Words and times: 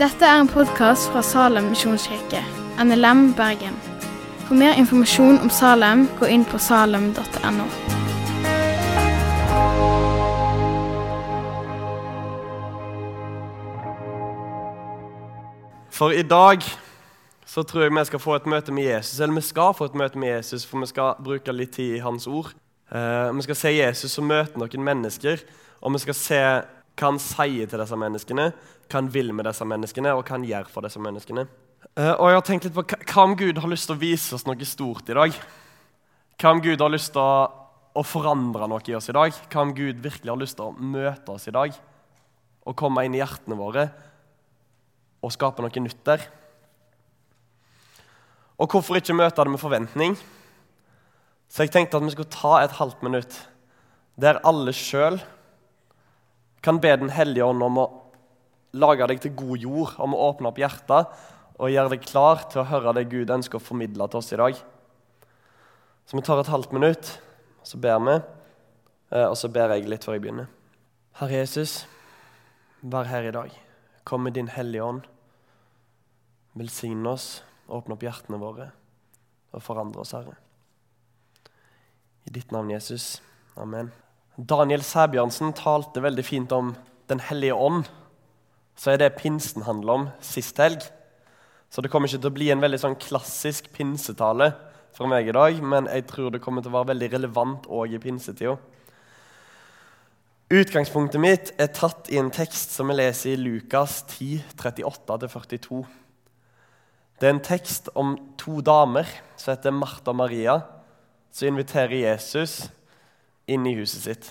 Dette 0.00 0.24
er 0.24 0.40
en 0.40 0.48
podkast 0.48 1.10
fra 1.12 1.22
Salem 1.22 1.70
misjonskirke, 1.74 2.40
NLM 2.80 3.34
Bergen. 3.36 3.76
For 4.46 4.56
mer 4.56 4.72
informasjon 4.80 5.38
om 5.38 5.50
Salem, 5.52 6.08
gå 6.20 6.26
inn 6.26 6.44
på 6.48 6.58
salem.no. 6.58 7.66
For 16.00 16.16
i 16.16 16.22
dag 16.24 16.64
så 17.44 17.62
tror 17.62 17.82
jeg 17.82 17.92
vi 17.92 18.04
skal 18.08 18.22
få 18.22 18.38
et 18.38 18.46
møte 18.48 18.72
med 18.72 18.86
Jesus. 18.88 19.20
Eller 19.20 19.36
vi 19.36 19.44
skal 19.44 19.74
få 19.76 19.90
et 19.90 20.00
møte 20.00 20.18
med 20.18 20.32
Jesus, 20.32 20.64
for 20.66 20.80
vi 20.80 20.88
skal 20.88 21.18
bruke 21.20 21.52
litt 21.52 21.74
tid 21.76 21.98
i 21.98 22.04
hans 22.04 22.24
ord. 22.26 22.54
Uh, 22.88 23.28
vi 23.36 23.44
skal 23.44 23.58
se 23.58 23.72
Jesus 23.76 24.18
og 24.18 24.24
møte 24.30 24.58
noen 24.58 24.86
mennesker, 24.86 25.42
og 25.80 25.94
vi 25.94 26.02
skal 26.02 26.16
se 26.16 26.40
hva 27.00 27.08
han 27.08 27.20
sier 27.22 27.68
til 27.70 27.80
disse 27.80 27.96
menneskene, 27.96 28.50
hva 28.90 28.98
han 28.98 29.08
vil 29.12 29.32
med 29.32 29.46
disse 29.48 29.64
menneskene, 29.64 30.12
og 30.14 30.24
hva 30.26 30.36
han 30.36 30.44
gjør 30.44 30.68
for 30.68 30.84
disse 30.84 31.00
menneskene. 31.00 31.46
Eh, 31.96 32.12
og 32.12 32.28
jeg 32.28 32.36
har 32.36 32.44
tenkt 32.46 32.66
litt 32.68 32.76
på 32.76 32.84
hva- 32.84 33.22
om 33.24 33.36
Gud 33.38 33.58
har 33.58 33.70
lyst 33.70 33.88
til 33.88 33.96
å 33.96 34.00
vise 34.02 34.34
oss 34.36 34.46
noe 34.46 34.68
stort 34.68 35.08
i 35.08 35.16
dag? 35.16 35.38
Hva 36.40 36.52
om 36.52 36.60
Gud 36.64 36.80
har 36.80 36.92
lyst 36.92 37.12
til 37.14 37.22
å, 37.22 37.48
å 37.96 38.04
forandre 38.06 38.68
noe 38.68 38.84
i 38.86 38.94
oss 38.98 39.08
i 39.08 39.16
dag? 39.16 39.32
Hva 39.50 39.64
om 39.64 39.72
Gud 39.74 40.02
virkelig 40.04 40.30
har 40.30 40.40
lyst 40.40 40.58
til 40.60 40.68
å 40.68 40.76
møte 40.76 41.32
oss 41.32 41.48
i 41.48 41.54
dag? 41.56 41.72
Og 42.68 42.76
komme 42.76 43.04
inn 43.06 43.16
i 43.16 43.22
hjertene 43.22 43.56
våre 43.58 43.88
og 45.20 45.32
skape 45.32 45.64
noe 45.64 45.82
nytt 45.82 46.04
der? 46.04 46.22
Og 48.60 48.68
hvorfor 48.68 49.00
ikke 49.00 49.16
møte 49.16 49.40
det 49.40 49.52
med 49.52 49.60
forventning? 49.60 50.16
Så 51.50 51.64
jeg 51.64 51.72
tenkte 51.74 51.96
at 51.98 52.04
vi 52.04 52.12
skulle 52.12 52.30
ta 52.32 52.58
et 52.60 52.76
halvt 52.76 53.02
minutt 53.02 53.36
der 54.20 54.38
alle 54.46 54.72
sjøl 54.76 55.16
kan 56.62 56.80
be 56.80 56.96
Den 56.96 57.10
hellige 57.10 57.44
ånd 57.44 57.62
om 57.62 57.78
å 57.78 57.88
lage 58.72 59.06
deg 59.10 59.20
til 59.20 59.34
god 59.34 59.58
jord, 59.58 59.94
om 59.98 60.14
å 60.14 60.24
åpne 60.30 60.50
opp 60.50 60.60
hjertet 60.60 61.14
og 61.60 61.72
gjøre 61.72 61.92
deg 61.92 62.04
klar 62.06 62.44
til 62.48 62.62
å 62.62 62.68
høre 62.70 62.94
det 62.96 63.08
Gud 63.10 63.32
ønsker 63.32 63.58
å 63.58 63.64
formidle 63.64 64.06
til 64.08 64.20
oss 64.20 64.32
i 64.32 64.38
dag. 64.40 64.60
Så 66.06 66.16
vi 66.16 66.24
tar 66.24 66.40
et 66.40 66.50
halvt 66.50 66.72
minutt, 66.72 67.10
så 67.62 67.78
ber 67.78 68.00
vi, 68.06 68.16
eh, 69.12 69.26
og 69.26 69.36
så 69.36 69.50
ber 69.52 69.74
jeg 69.74 69.88
litt 69.88 70.04
før 70.04 70.16
jeg 70.16 70.24
begynner. 70.24 70.48
Herre 71.20 71.42
Jesus, 71.42 71.86
vær 72.82 73.04
her 73.04 73.28
i 73.28 73.34
dag. 73.36 73.50
Kom 74.04 74.24
med 74.24 74.34
din 74.34 74.48
hellige 74.48 74.82
ånd. 74.82 75.02
Velsign 76.54 77.06
oss, 77.06 77.42
åpne 77.68 77.94
opp 77.94 78.02
hjertene 78.02 78.40
våre 78.40 78.70
og 79.52 79.62
forandre 79.62 80.00
oss, 80.00 80.14
Herre. 80.16 80.36
I 82.26 82.30
ditt 82.30 82.52
navn, 82.52 82.70
Jesus. 82.70 83.20
Amen. 83.56 83.92
Daniel 84.40 84.80
Sæbjørnsen 84.80 85.52
talte 85.52 86.00
veldig 86.00 86.24
fint 86.24 86.52
om 86.56 86.72
Den 87.10 87.20
hellige 87.20 87.54
ånd. 87.54 87.88
Så 88.78 88.92
er 88.92 89.00
det 89.02 89.16
pinsen 89.18 89.66
handler 89.66 89.92
om 89.92 90.04
sist 90.24 90.56
helg. 90.62 90.84
Så 91.68 91.82
det 91.82 91.90
kommer 91.90 92.08
ikke 92.08 92.22
til 92.22 92.30
å 92.30 92.36
bli 92.38 92.48
en 92.54 92.62
veldig 92.62 92.78
sånn 92.80 92.96
klassisk 92.96 93.68
pinsetale 93.74 94.52
fra 94.96 95.08
meg 95.10 95.28
i 95.28 95.34
dag, 95.34 95.58
men 95.60 95.90
jeg 95.90 96.06
tror 96.08 96.30
det 96.30 96.40
kommer 96.40 96.62
til 96.62 96.72
å 96.72 96.78
være 96.78 96.92
veldig 96.94 97.10
relevant 97.12 97.68
òg 97.68 97.98
i 97.98 98.00
pinsetida. 98.00 98.56
Utgangspunktet 100.50 101.20
mitt 101.22 101.52
er 101.60 101.74
tatt 101.74 102.08
i 102.10 102.18
en 102.22 102.32
tekst 102.32 102.72
som 102.74 102.88
vi 102.90 102.96
leser 103.02 103.34
i 103.34 103.38
Lukas 103.42 104.00
10, 104.16 104.40
38-42. 104.56 105.84
Det 107.20 107.28
er 107.28 107.36
en 107.36 107.44
tekst 107.44 107.90
om 107.98 108.16
to 108.40 108.62
damer 108.64 109.10
som 109.36 109.52
heter 109.52 109.74
Martha 109.74 110.14
og 110.14 110.22
Maria, 110.22 110.60
som 111.30 111.52
inviterer 111.52 112.06
Jesus 112.06 112.70
inn 113.50 113.66
i 113.66 113.74
huset 113.78 114.04
sitt. 114.04 114.30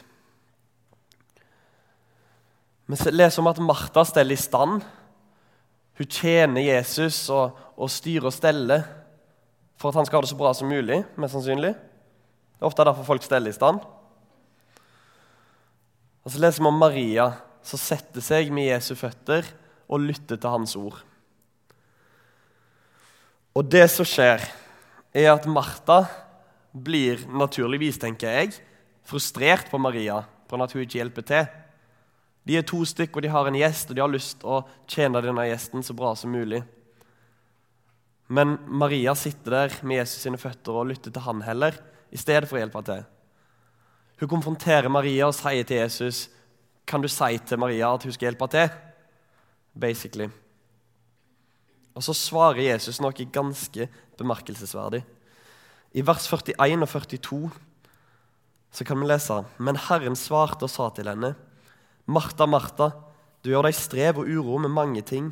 Vi 2.90 2.98
leser 3.14 3.44
om 3.44 3.50
at 3.52 3.62
Martha 3.62 4.02
steller 4.08 4.34
i 4.34 4.42
stand. 4.42 4.82
Hun 6.00 6.10
tjener 6.10 6.64
Jesus 6.64 7.28
og, 7.34 7.58
og 7.78 7.92
styrer 7.94 8.30
og 8.32 8.34
steller 8.34 8.88
for 9.80 9.92
at 9.92 10.00
han 10.00 10.08
skal 10.08 10.20
ha 10.20 10.26
det 10.26 10.32
så 10.32 10.40
bra 10.40 10.54
som 10.58 10.72
mulig. 10.72 11.04
mest 11.16 11.36
sannsynlig. 11.36 11.76
Det 11.76 12.64
er 12.64 12.68
ofte 12.68 12.86
derfor 12.88 13.08
folk 13.08 13.24
steller 13.24 13.54
i 13.54 13.56
stand. 13.56 13.84
Og 16.24 16.32
Så 16.34 16.42
leser 16.42 16.64
vi 16.64 16.68
om 16.68 16.80
Maria 16.80 17.30
som 17.64 17.80
setter 17.80 18.24
seg 18.24 18.50
med 18.52 18.72
Jesu 18.72 18.96
føtter 18.98 19.46
og 19.90 20.04
lytter 20.04 20.40
til 20.40 20.52
hans 20.52 20.76
ord. 20.80 20.98
Og 23.56 23.66
det 23.66 23.86
som 23.92 24.08
skjer, 24.08 24.44
er 25.14 25.32
at 25.32 25.48
Martha 25.50 26.04
blir 26.74 27.24
naturligvis, 27.34 27.98
tenker 27.98 28.30
jeg, 28.30 28.60
frustrert 29.10 29.72
på 29.72 29.80
Maria 29.82 30.22
for 30.50 30.62
at 30.64 30.74
hun 30.74 30.84
ikke 30.86 31.00
hjelper 31.02 31.26
til. 31.26 31.48
De 32.48 32.58
er 32.58 32.66
to 32.66 32.82
stykker, 32.88 33.20
og 33.20 33.26
de 33.26 33.32
har 33.34 33.48
en 33.50 33.58
gjest, 33.60 33.90
og 33.90 33.98
de 33.98 34.04
har 34.04 34.12
lyst 34.12 34.40
til 34.42 34.50
å 34.50 34.64
tjene 34.90 35.22
denne 35.22 35.46
gjesten 35.50 35.86
så 35.86 35.94
bra 35.98 36.16
som 36.18 36.34
mulig. 36.34 36.64
Men 38.30 38.58
Maria 38.66 39.16
sitter 39.18 39.56
der 39.56 39.78
med 39.82 40.02
Jesus 40.02 40.24
sine 40.26 40.40
føtter 40.42 40.78
og 40.78 40.90
lytter 40.92 41.14
til 41.14 41.26
han 41.26 41.42
heller, 41.46 41.78
i 42.10 42.18
stedet 42.18 42.50
for 42.50 42.58
å 42.58 42.62
hjelpe 42.62 42.82
til. 42.86 43.06
Hun 44.20 44.32
konfronterer 44.34 44.92
Maria 44.92 45.30
og 45.30 45.38
sier 45.38 45.64
til 45.64 45.80
Jesus 45.80 46.28
Kan 46.90 47.04
du 47.04 47.08
si 47.08 47.38
til 47.46 47.60
Maria 47.62 47.92
at 47.94 48.04
hun 48.04 48.12
skal 48.12 48.32
hjelpe 48.32 48.48
til? 48.50 48.72
Basically. 49.78 50.26
Og 51.94 52.02
så 52.02 52.16
svarer 52.18 52.64
Jesus 52.64 52.98
noe 53.02 53.14
ganske 53.14 53.86
bemerkelsesverdig. 54.18 55.04
I 55.94 56.02
vers 56.06 56.26
41 56.26 56.82
og 56.82 56.90
42 56.90 57.52
så 58.72 58.86
kan 58.86 59.00
vi 59.00 59.08
lese 59.10 59.44
Men 59.58 59.80
Herren 59.90 60.16
svarte 60.16 60.68
og 60.68 60.74
sa 60.74 60.90
til 60.94 61.10
henne, 61.10 61.36
Martha, 62.06 62.46
Martha, 62.46 62.92
du 63.44 63.52
gjør 63.52 63.70
deg 63.70 63.78
strev 63.78 64.20
og 64.20 64.30
uro 64.30 64.58
med 64.60 64.74
mange 64.74 65.02
ting, 65.06 65.32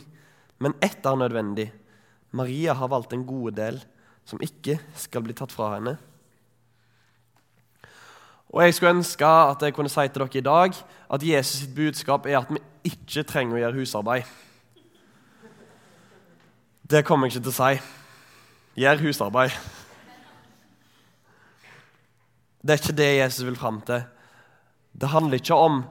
men 0.60 0.76
ett 0.82 1.06
er 1.06 1.18
nødvendig. 1.18 1.72
Maria 2.32 2.74
har 2.74 2.92
valgt 2.92 3.14
en 3.14 3.26
god 3.26 3.58
del 3.58 3.80
som 4.28 4.42
ikke 4.44 4.78
skal 4.96 5.24
bli 5.26 5.36
tatt 5.38 5.54
fra 5.54 5.74
henne. 5.76 5.98
Og 8.50 8.64
Jeg 8.64 8.74
skulle 8.74 8.96
ønske 8.96 9.26
at 9.26 9.62
jeg 9.62 9.74
kunne 9.76 9.92
si 9.92 10.08
til 10.08 10.24
dere 10.24 10.40
i 10.40 10.42
dag 10.42 10.78
at 11.14 11.24
Jesus 11.24 11.62
sitt 11.62 11.76
budskap 11.76 12.26
er 12.26 12.40
at 12.40 12.52
vi 12.52 12.62
ikke 12.84 13.26
trenger 13.28 13.58
å 13.58 13.60
gjøre 13.60 13.80
husarbeid. 13.82 14.24
Det 16.88 17.04
kommer 17.06 17.28
jeg 17.28 17.36
ikke 17.36 17.50
til 17.50 17.52
å 17.52 17.58
si. 17.58 17.82
Gjør 18.80 19.04
husarbeid. 19.04 19.58
Det 22.62 22.74
er 22.74 22.82
ikke 22.82 22.98
det 22.98 23.12
Jesus 23.18 23.46
vil 23.48 23.60
fram 23.60 23.82
til. 23.88 24.06
Det 24.98 25.12
handler 25.14 25.40
ikke 25.40 25.58
om 25.58 25.84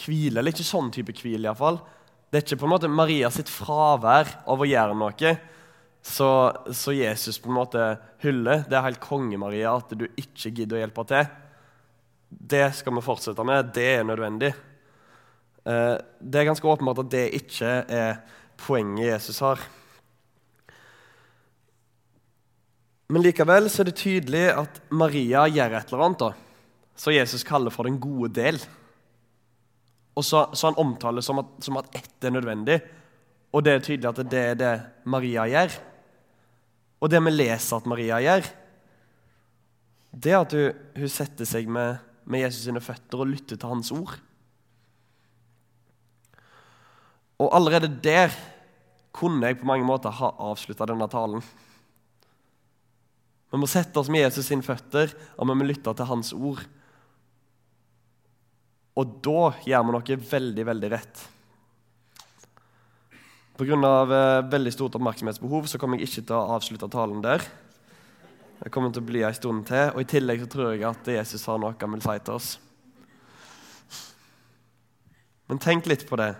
hvile, 0.00 0.40
eller 0.40 0.52
ikke 0.52 0.66
sånn 0.66 0.90
type 0.94 1.14
hvile 1.16 1.48
iallfall. 1.48 1.80
Det 2.30 2.38
er 2.38 2.44
ikke 2.44 2.60
på 2.62 2.68
en 2.68 2.74
måte 2.74 2.90
Maria 2.92 3.30
sitt 3.34 3.50
fravær 3.50 4.28
av 4.48 4.60
å 4.60 4.68
gjøre 4.68 4.96
noe 4.96 5.32
så, 6.02 6.28
så 6.72 6.94
Jesus 6.96 7.38
på 7.42 7.50
en 7.50 7.58
måte 7.58 7.86
hyller. 8.22 8.64
Det 8.68 8.76
er 8.76 8.86
helt 8.86 9.02
konge, 9.04 9.36
Maria, 9.40 9.74
at 9.76 9.92
du 9.92 10.06
ikke 10.08 10.52
gidder 10.56 10.78
å 10.78 10.80
hjelpe 10.84 11.04
til. 11.10 11.26
Det 12.30 12.62
skal 12.78 12.94
vi 12.96 13.02
fortsette 13.04 13.44
med. 13.44 13.72
Det 13.74 13.88
er 13.98 14.06
nødvendig. 14.08 14.52
Eh, 15.64 15.96
Det 16.20 16.40
er 16.40 16.48
ganske 16.48 16.68
åpenbart 16.72 17.02
at 17.04 17.12
det 17.12 17.26
ikke 17.42 17.74
er 17.84 18.22
poenget 18.60 19.10
Jesus 19.10 19.42
har. 19.44 19.60
Men 23.10 23.24
likevel 23.24 23.66
så 23.70 23.82
er 23.82 23.90
det 23.90 23.98
tydelig 23.98 24.44
at 24.54 24.76
Maria 24.94 25.42
gjør 25.50 25.74
et 25.74 25.88
eller 25.90 26.04
annet 26.06 26.22
da, 26.22 26.30
som 26.94 27.14
Jesus 27.14 27.42
kaller 27.46 27.74
for 27.74 27.88
den 27.88 27.98
gode 27.98 28.30
del. 28.36 28.60
Og 30.14 30.26
så, 30.26 30.44
så 30.54 30.68
han 30.68 30.78
omtaler 30.78 31.24
som 31.24 31.40
at, 31.42 31.48
som 31.64 31.78
at 31.80 31.88
ett 31.96 32.26
er 32.26 32.34
nødvendig. 32.36 32.78
Og 33.50 33.64
det 33.66 33.72
er 33.74 33.82
tydelig 33.82 34.10
at 34.12 34.20
det 34.30 34.42
er 34.52 34.58
det 34.60 34.74
Maria 35.10 35.46
gjør. 35.50 35.74
Og 37.00 37.10
det 37.10 37.22
vi 37.24 37.32
leser 37.34 37.80
at 37.80 37.88
Maria 37.90 38.20
gjør, 38.22 38.50
det 40.10 40.32
er 40.34 40.42
at 40.44 40.54
hun, 40.54 40.84
hun 41.00 41.10
setter 41.10 41.48
seg 41.48 41.70
med, 41.70 41.98
med 42.30 42.44
Jesus 42.44 42.66
sine 42.68 42.82
føtter 42.84 43.22
og 43.24 43.30
lytter 43.30 43.58
til 43.58 43.72
hans 43.72 43.90
ord. 43.94 44.14
Og 47.40 47.50
allerede 47.56 47.90
der 48.04 48.34
kunne 49.16 49.48
jeg 49.48 49.58
på 49.58 49.66
mange 49.66 49.86
måter 49.88 50.14
ha 50.14 50.30
avslutta 50.50 50.86
denne 50.86 51.08
talen. 51.10 51.42
Vi 53.50 53.58
må 53.58 53.66
sette 53.70 53.98
oss 53.98 54.10
med 54.12 54.22
Jesus 54.22 54.46
sine 54.46 54.62
føtter, 54.62 55.10
og 55.36 55.48
vi 55.50 55.56
må 55.58 55.66
lytte 55.66 55.94
til 55.96 56.06
hans 56.06 56.30
ord. 56.36 56.62
Og 59.00 59.18
da 59.24 59.50
gjør 59.66 59.86
vi 59.86 59.94
noe 59.96 60.18
veldig, 60.30 60.66
veldig 60.68 60.90
rett. 60.92 61.22
Pga. 63.60 63.76
Eh, 63.76 64.50
veldig 64.50 64.72
stort 64.72 64.96
oppmerksomhetsbehov 64.96 65.66
så 65.68 65.78
kommer 65.80 65.98
jeg 65.98 66.08
ikke 66.08 66.28
til 66.30 66.36
å 66.38 66.56
avslutte 66.56 66.88
talen 66.92 67.20
der. 67.24 67.44
Jeg 68.60 68.72
kommer 68.72 68.92
til 68.92 69.02
å 69.02 69.08
bli 69.08 69.22
en 69.24 69.36
stund 69.36 69.66
til, 69.68 69.90
og 69.94 70.02
i 70.02 70.08
tillegg 70.08 70.42
så 70.44 70.50
tror 70.52 70.74
jeg 70.74 70.84
at 70.88 71.10
Jesus 71.16 71.46
har 71.48 71.60
noe 71.60 71.76
han 71.80 71.94
vil 71.96 72.04
si 72.04 72.16
til 72.24 72.36
oss. 72.36 72.50
Men 75.50 75.60
tenk 75.60 75.88
litt 75.90 76.06
på 76.06 76.18
det. 76.20 76.34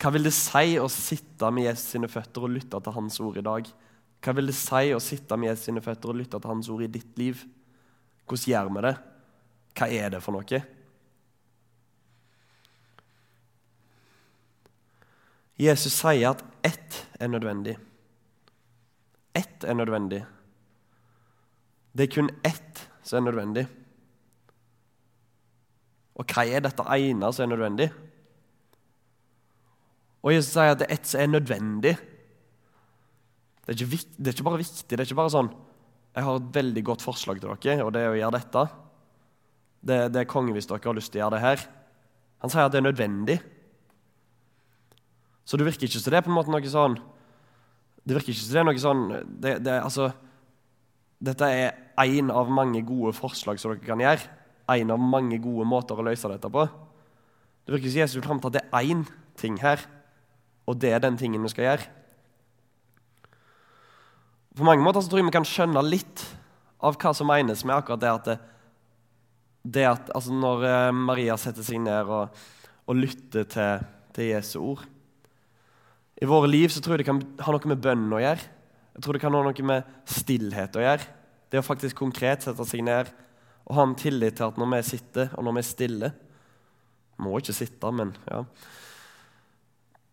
Hva 0.00 0.12
vil 0.14 0.28
det 0.28 0.34
si 0.36 0.76
å 0.80 0.86
sitte 0.92 1.50
med 1.52 1.66
Jesus 1.66 1.96
sine 1.96 2.08
føtter 2.08 2.46
og 2.46 2.54
lytte 2.54 2.80
til 2.80 2.96
hans 2.96 3.18
ord 3.20 3.36
i 3.40 3.44
dag? 3.44 3.68
Hva 4.26 4.32
vil 4.34 4.48
det 4.50 4.56
si 4.58 4.88
å 4.90 4.98
sitte 4.98 5.36
med 5.38 5.52
Jesu 5.52 5.68
sine 5.68 5.80
føtter 5.84 6.10
og 6.10 6.16
lytte 6.18 6.40
til 6.42 6.50
hans 6.50 6.66
ord 6.74 6.80
i 6.82 6.90
ditt 6.90 7.12
liv? 7.14 7.44
Hvordan 8.26 8.48
gjør 8.50 8.70
vi 8.74 8.80
det? 8.82 8.92
Hva 9.78 9.86
er 9.94 10.08
det 10.16 10.20
for 10.24 10.34
noe? 10.34 10.58
Jesus 15.62 15.94
sier 15.94 16.32
at 16.32 16.42
ett 16.66 16.98
er 17.22 17.30
nødvendig. 17.30 17.76
Ett 19.30 19.62
er 19.62 19.78
nødvendig. 19.78 20.24
Det 21.94 22.08
er 22.08 22.14
kun 22.16 22.32
ett 22.42 22.82
som 23.06 23.20
er 23.20 23.28
nødvendig. 23.28 23.64
Og 26.18 26.26
hva 26.34 26.48
er 26.50 26.66
dette 26.66 26.90
ene 26.98 27.30
som 27.30 27.46
er 27.46 27.54
nødvendig? 27.54 27.88
Og 30.26 30.34
Jesus 30.34 30.50
sier 30.58 30.74
at 30.74 30.82
det 30.82 30.90
er 30.90 30.98
ett 30.98 31.14
som 31.14 31.22
er 31.22 31.34
nødvendig. 31.36 31.96
Det 33.66 33.74
er, 33.74 33.82
ikke, 33.82 34.06
det 34.14 34.30
er, 34.30 34.34
ikke, 34.36 34.46
bare 34.46 34.60
viktig. 34.62 34.84
Det 34.86 34.98
er 35.00 35.08
ikke 35.08 35.18
bare 35.18 35.32
sånn 35.34 35.48
Jeg 36.14 36.22
har 36.22 36.36
et 36.38 36.52
veldig 36.54 36.82
godt 36.86 37.02
forslag 37.02 37.40
til 37.42 37.50
dere, 37.50 37.82
og 37.82 37.90
det 37.92 38.02
er 38.04 38.12
å 38.12 38.20
gjøre 38.20 38.38
dette. 38.38 38.62
Det, 39.86 39.98
det 40.14 40.22
er 40.22 40.30
konge 40.30 40.54
hvis 40.54 40.68
dere 40.70 40.86
har 40.86 40.96
lyst 40.96 41.10
til 41.12 41.20
å 41.20 41.24
gjøre 41.24 41.34
det 41.34 41.42
her. 41.42 41.64
Han 42.44 42.52
sier 42.52 42.68
at 42.68 42.74
det 42.74 42.78
er 42.78 42.86
nødvendig. 42.86 43.36
Så 45.46 45.58
det 45.58 45.66
virker 45.66 45.88
ikke 45.88 45.98
som 45.98 46.14
det 46.14 46.20
er 46.20 46.26
på 46.26 46.32
en 46.32 46.38
måte 46.38 46.50
noe 46.50 46.70
sånn 46.70 46.96
Det 48.02 48.16
virker 48.16 48.32
ikke 48.32 48.42
som 48.42 48.54
det 48.54 48.62
er 48.62 48.66
noe 48.66 48.82
sånn 48.82 49.02
det, 49.42 49.52
det, 49.62 49.76
altså, 49.78 50.08
Dette 51.22 51.50
er 51.50 51.76
én 52.02 52.32
av 52.34 52.50
mange 52.52 52.82
gode 52.86 53.14
forslag 53.16 53.58
som 53.58 53.72
dere 53.72 53.86
kan 53.86 54.02
gjøre. 54.02 54.26
En 54.76 54.94
av 54.94 55.02
mange 55.02 55.38
gode 55.42 55.66
måter 55.66 55.98
å 55.98 56.06
løse 56.06 56.28
dette 56.30 56.50
på. 56.52 56.66
Det 57.66 57.74
virker 57.74 57.90
som 57.90 58.02
Jesus 58.02 58.18
vil 58.18 58.26
fram 58.26 58.42
til 58.42 58.52
at 58.52 58.58
det 58.58 58.64
er 58.66 58.90
én 58.94 59.06
ting 59.40 59.56
her, 59.62 59.80
og 60.68 60.76
det 60.82 60.92
er 60.92 61.00
den 61.02 61.16
tingen 61.18 61.42
vi 61.42 61.50
skal 61.50 61.70
gjøre. 61.70 61.86
På 64.56 64.64
mange 64.64 64.84
måter 64.84 65.04
så 65.04 65.10
tror 65.12 65.20
jeg 65.20 65.28
vi 65.28 65.36
kan 65.36 65.46
skjønne 65.48 65.84
litt 65.84 66.22
av 66.80 66.96
hva 67.00 67.12
som 67.16 67.28
menes 67.28 67.64
med 67.64 67.76
akkurat 67.76 68.02
det 68.02 68.12
at, 68.12 68.28
det, 68.28 68.36
det 69.76 69.86
at 69.88 70.12
altså 70.16 70.32
Når 70.32 70.66
eh, 70.68 70.90
Maria 70.96 71.36
setter 71.40 71.64
seg 71.66 71.82
ned 71.84 72.12
og, 72.12 72.44
og 72.86 73.00
lytter 73.00 73.48
til, 73.52 73.88
til 74.16 74.30
Jesu 74.32 74.58
ord 74.60 74.86
i 76.16 76.28
våre 76.28 76.48
liv 76.48 76.72
så 76.72 76.80
tror 76.80 76.96
jeg 76.96 77.04
det 77.04 77.10
kan 77.10 77.20
ha 77.44 77.52
noe 77.52 77.68
med 77.70 77.82
bønn 77.84 78.08
å 78.16 78.22
gjøre. 78.22 78.52
Jeg 78.96 79.04
tror 79.04 79.16
det 79.16 79.20
kan 79.20 79.34
ha 79.36 79.42
noe 79.44 79.68
med 79.68 79.88
stillhet 80.08 80.78
å 80.78 80.84
gjøre. 80.84 81.08
Det 81.52 81.60
å 81.60 81.66
faktisk 81.66 81.98
konkret 81.98 82.46
sette 82.46 82.64
seg 82.66 82.84
ned 82.86 83.10
og 83.66 83.76
ha 83.76 83.84
en 83.84 83.96
tillit 83.98 84.38
til 84.38 84.48
at 84.48 84.60
når 84.60 84.70
vi 84.72 84.80
sitter, 84.86 85.32
og 85.36 85.44
når 85.44 85.56
vi 85.56 85.62
er 85.62 85.66
stille 85.66 86.10
Må 87.20 87.38
ikke 87.40 87.54
sitte, 87.56 87.90
men 87.96 88.10
ja 88.28 88.42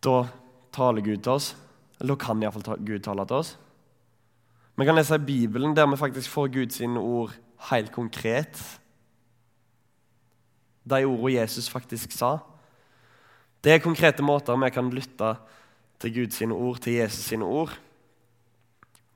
Da 0.03 0.15
taler 0.73 1.03
Gud 1.05 1.23
til 1.23 1.33
oss. 1.35 1.49
Eller 1.99 2.15
da 2.15 2.25
kan 2.25 2.43
iallfall 2.43 2.83
Gud 2.83 3.03
tale 3.05 3.25
til 3.29 3.39
oss. 3.39 3.55
Vi 4.75 4.85
kan 4.85 4.95
lese 4.95 5.15
i 5.15 5.25
Bibelen 5.25 5.75
der 5.75 5.85
vi 5.85 5.97
faktisk 5.97 6.29
får 6.29 6.47
Guds 6.47 6.81
ord 6.81 7.33
helt 7.69 7.91
konkret. 7.91 8.79
De 10.89 11.05
ordene 11.05 11.41
Jesus 11.41 11.69
faktisk 11.69 12.11
sa. 12.11 12.37
Det 13.63 13.71
er 13.71 13.83
konkrete 13.83 14.23
måter 14.23 14.57
vi 14.57 14.69
kan 14.69 14.89
lytte 14.89 15.35
til 15.99 16.13
Guds 16.13 16.41
ord, 16.41 16.79
til 16.79 16.93
Jesus 16.93 17.25
sine 17.25 17.45
ord. 17.45 17.79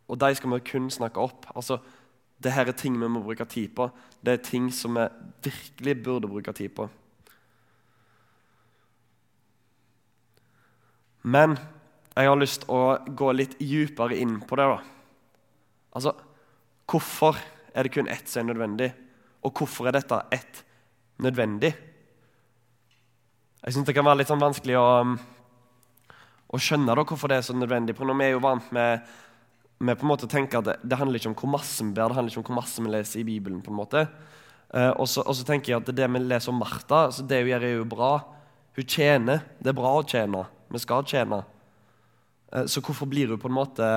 Og 0.07 0.19
de 0.19 0.36
skal 0.36 0.54
vi 0.54 0.59
kun 0.71 0.89
snakke 0.89 1.19
opp. 1.19 1.45
Altså, 1.56 1.77
det 2.44 2.54
her 2.54 2.68
er 2.68 2.71
ting 2.71 3.01
vi 3.01 3.07
må 3.07 3.24
bruke 3.24 3.45
tid 3.45 3.68
på. 3.75 3.89
Det 4.25 4.33
er 4.33 4.44
ting 4.44 4.74
som 4.74 4.95
vi 4.95 5.07
virkelig 5.44 6.04
burde 6.04 6.27
bruke 6.27 6.54
tid 6.54 6.69
på. 6.69 6.89
Men 11.24 11.57
jeg 12.15 12.30
har 12.30 12.39
lyst 12.39 12.62
til 12.62 12.71
å 12.71 12.98
gå 13.18 13.31
litt 13.36 13.57
dypere 13.59 14.15
inn 14.15 14.39
på 14.39 14.56
det. 14.56 14.69
da. 14.69 14.96
Altså, 15.97 16.13
Hvorfor 16.88 17.35
er 17.75 17.83
det 17.83 17.91
kun 17.91 18.07
ett 18.07 18.29
som 18.31 18.45
er 18.45 18.53
nødvendig? 18.53 18.94
Og 19.44 19.51
hvorfor 19.59 19.89
er 19.89 19.97
dette 19.97 20.21
ett 20.31 20.61
nødvendig? 21.19 21.73
Jeg 23.65 23.73
syns 23.75 23.89
det 23.89 23.95
kan 23.97 24.07
være 24.07 24.21
litt 24.21 24.31
sånn 24.31 24.39
vanskelig 24.39 24.77
å 24.79 24.88
å 26.47 26.59
skjønne 26.61 26.95
da 26.95 27.03
hvorfor 27.03 27.31
det 27.31 27.41
er 27.41 27.47
så 27.47 27.55
nødvendig. 27.55 27.95
For 27.97 28.07
når 28.07 28.19
vi 28.19 28.27
er 28.27 28.33
jo 28.35 28.44
vant 28.44 28.71
med, 28.75 29.03
med 29.83 29.99
på 29.99 30.05
en 30.07 30.11
måte 30.13 30.27
å 30.27 30.31
tenke 30.31 30.59
at 30.59 30.67
det, 30.67 30.77
det, 30.83 30.99
handler 30.99 31.19
ikke 31.19 31.31
om 31.33 31.38
hvor 31.41 31.53
masse 31.57 31.83
vi 31.83 31.91
ber, 31.91 32.07
det 32.07 32.19
handler 32.19 32.33
ikke 32.33 32.44
om 32.44 32.47
hvor 32.49 32.59
masse 32.61 32.83
vi 32.83 32.94
leser 32.94 33.21
i 33.21 33.27
Bibelen. 33.27 33.61
på 33.63 33.73
en 33.73 33.79
måte. 33.81 34.05
Uh, 34.71 34.94
og, 34.94 35.05
så, 35.07 35.23
og, 35.23 35.35
så, 35.35 35.45
tenker 35.47 35.73
jeg 35.73 35.81
at 35.81 35.91
det 35.95 36.07
vi 36.11 36.23
leser 36.23 36.53
om 36.53 36.61
Martha, 36.63 37.07
så 37.11 37.25
det 37.27 37.41
hun 37.44 37.51
gjør, 37.51 37.67
er 37.67 37.75
jo 37.75 37.89
bra. 37.91 38.13
Hun 38.77 38.88
tjener. 38.88 39.44
Det 39.59 39.73
er 39.73 39.79
bra 39.79 39.94
å 39.97 40.07
tjene. 40.07 40.45
Vi 40.71 40.83
skal 40.83 41.07
tjene. 41.07 41.44
Uh, 42.53 42.63
så 42.71 42.83
hvorfor 42.83 43.11
blir 43.11 43.33
hun 43.33 43.41
på 43.41 43.51
en 43.51 43.59
måte 43.59 43.91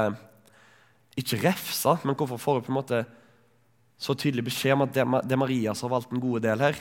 ikke 1.18 1.40
refsa, 1.42 1.96
men 2.04 2.14
hvorfor 2.14 2.38
får 2.40 2.60
hun 2.60 2.66
på 2.68 2.72
en 2.72 2.78
måte 2.78 3.02
så 4.00 4.14
tydelig 4.16 4.46
beskjed 4.46 4.76
om 4.76 4.86
at 4.86 4.94
det, 4.94 5.04
er 5.04 5.40
Maria 5.40 5.74
som 5.74 5.88
har 5.88 5.98
valgt 5.98 6.14
en 6.14 6.22
gode 6.22 6.44
del 6.46 6.62
her? 6.62 6.78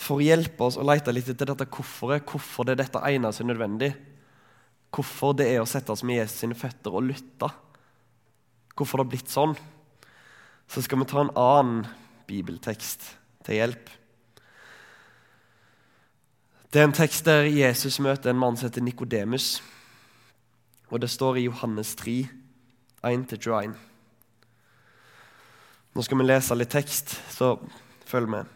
for 0.00 0.18
å 0.18 0.24
hjelpe 0.24 0.66
oss 0.66 0.78
å 0.78 0.86
lete 0.86 1.12
litt 1.14 1.28
etter 1.30 1.50
dette 1.50 1.68
hvorforet, 1.70 2.24
hvorfor 2.26 2.66
det 2.66 2.74
er 2.74 2.82
dette 2.82 3.02
ene 3.08 3.30
som 3.32 3.46
er 3.46 3.54
nødvendig. 3.54 3.90
Hvorfor 4.94 5.34
det 5.38 5.48
er 5.50 5.62
å 5.62 5.68
sette 5.68 5.94
oss 5.94 6.04
med 6.06 6.20
Jesus 6.20 6.42
sine 6.42 6.58
føtter 6.58 6.94
og 6.94 7.06
lytte. 7.08 7.50
Hvorfor 8.74 9.00
det 9.00 9.06
har 9.06 9.12
blitt 9.12 9.32
sånn. 9.32 9.54
Så 10.70 10.82
skal 10.82 11.00
vi 11.00 11.08
ta 11.10 11.22
en 11.22 11.34
annen 11.38 11.84
bibeltekst 12.28 13.06
til 13.46 13.60
hjelp. 13.60 13.92
Det 16.74 16.82
er 16.82 16.88
en 16.88 16.96
tekst 16.96 17.26
der 17.28 17.46
Jesus 17.46 18.00
møter 18.02 18.32
en 18.32 18.40
mann 18.40 18.58
som 18.58 18.66
heter 18.66 18.82
Nikodemus. 18.82 19.60
Og 20.92 21.00
det 21.00 21.10
står 21.10 21.38
i 21.40 21.46
Johannes 21.46 21.94
3, 21.96 22.16
1-21. 23.04 23.74
Nå 25.94 26.02
skal 26.02 26.18
vi 26.18 26.26
lese 26.26 26.56
litt 26.58 26.72
tekst, 26.74 27.14
så 27.30 27.54
følg 28.08 28.30
med. 28.34 28.50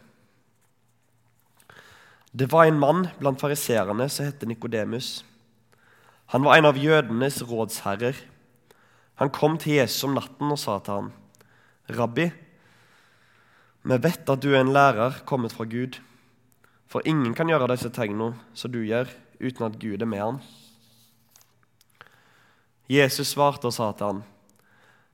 Det 2.35 2.51
var 2.53 2.67
en 2.69 2.81
mann 2.81 3.07
blant 3.21 3.41
fariseerne 3.41 4.09
som 4.13 4.27
het 4.29 4.43
Nikodemus. 4.47 5.23
Han 6.35 6.45
var 6.45 6.59
en 6.59 6.69
av 6.69 6.77
jødenes 6.77 7.41
rådsherrer. 7.49 8.19
Han 9.19 9.33
kom 9.33 9.57
til 9.59 9.79
Jesus 9.79 10.05
om 10.05 10.19
natten 10.19 10.53
og 10.53 10.59
sa 10.61 10.79
til 10.79 10.95
ham, 10.95 11.13
'Rabbi, 11.89 12.31
vi 13.83 13.97
vet 13.97 14.29
at 14.29 14.43
du 14.43 14.53
er 14.53 14.61
en 14.61 14.73
lærer 14.73 15.25
kommet 15.25 15.53
fra 15.53 15.65
Gud.' 15.65 16.01
For 16.89 17.05
ingen 17.05 17.35
kan 17.35 17.49
gjøre 17.49 17.69
disse 17.69 17.91
tegnene 17.93 18.35
som 18.55 18.73
du 18.73 18.81
gjør, 18.81 19.09
uten 19.41 19.65
at 19.67 19.79
Gud 19.81 20.03
er 20.03 20.09
med 20.09 20.19
ham. 20.19 20.41
Jesus 22.89 23.35
svarte 23.35 23.69
og 23.69 23.73
sa 23.73 23.93
til 23.93 24.07
ham, 24.07 24.23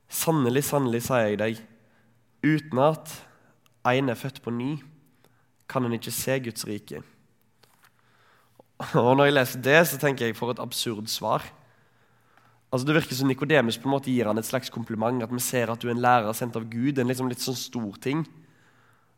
'Sannelig, 0.08 0.64
sannelig, 0.64 1.02
sier 1.02 1.26
jeg 1.26 1.38
deg, 1.38 1.62
uten 2.44 2.78
at 2.78 3.26
en 3.86 4.08
er 4.08 4.14
født 4.14 4.42
på 4.42 4.50
ny' 4.50 4.82
kan 5.68 5.84
en 5.84 5.96
ikke 5.96 6.12
se 6.12 6.38
Guds 6.44 6.66
rike. 6.68 7.02
Og 8.94 9.16
Når 9.16 9.24
jeg 9.24 9.34
leser 9.34 9.60
det, 9.64 9.80
så 9.88 9.98
tenker 9.98 10.26
jeg 10.26 10.36
for 10.36 10.50
et 10.50 10.62
absurd 10.62 11.06
svar. 11.08 11.42
Altså 12.72 12.86
Det 12.86 12.94
virker 12.94 13.14
som 13.14 13.28
Nikodemus 13.28 13.78
på 13.78 13.88
en 13.88 13.94
måte 13.94 14.10
gir 14.10 14.26
han 14.26 14.38
et 14.38 14.46
slags 14.46 14.70
kompliment. 14.70 15.22
At 15.22 15.32
vi 15.32 15.40
ser 15.40 15.70
at 15.70 15.80
du 15.80 15.88
er 15.88 15.94
en 15.94 16.02
lærer 16.02 16.32
sendt 16.34 16.56
av 16.56 16.66
Gud. 16.70 16.98
En 16.98 17.06
liksom 17.06 17.28
litt 17.30 17.42
sånn 17.42 17.58
stor 17.58 18.00
ting. 18.02 18.24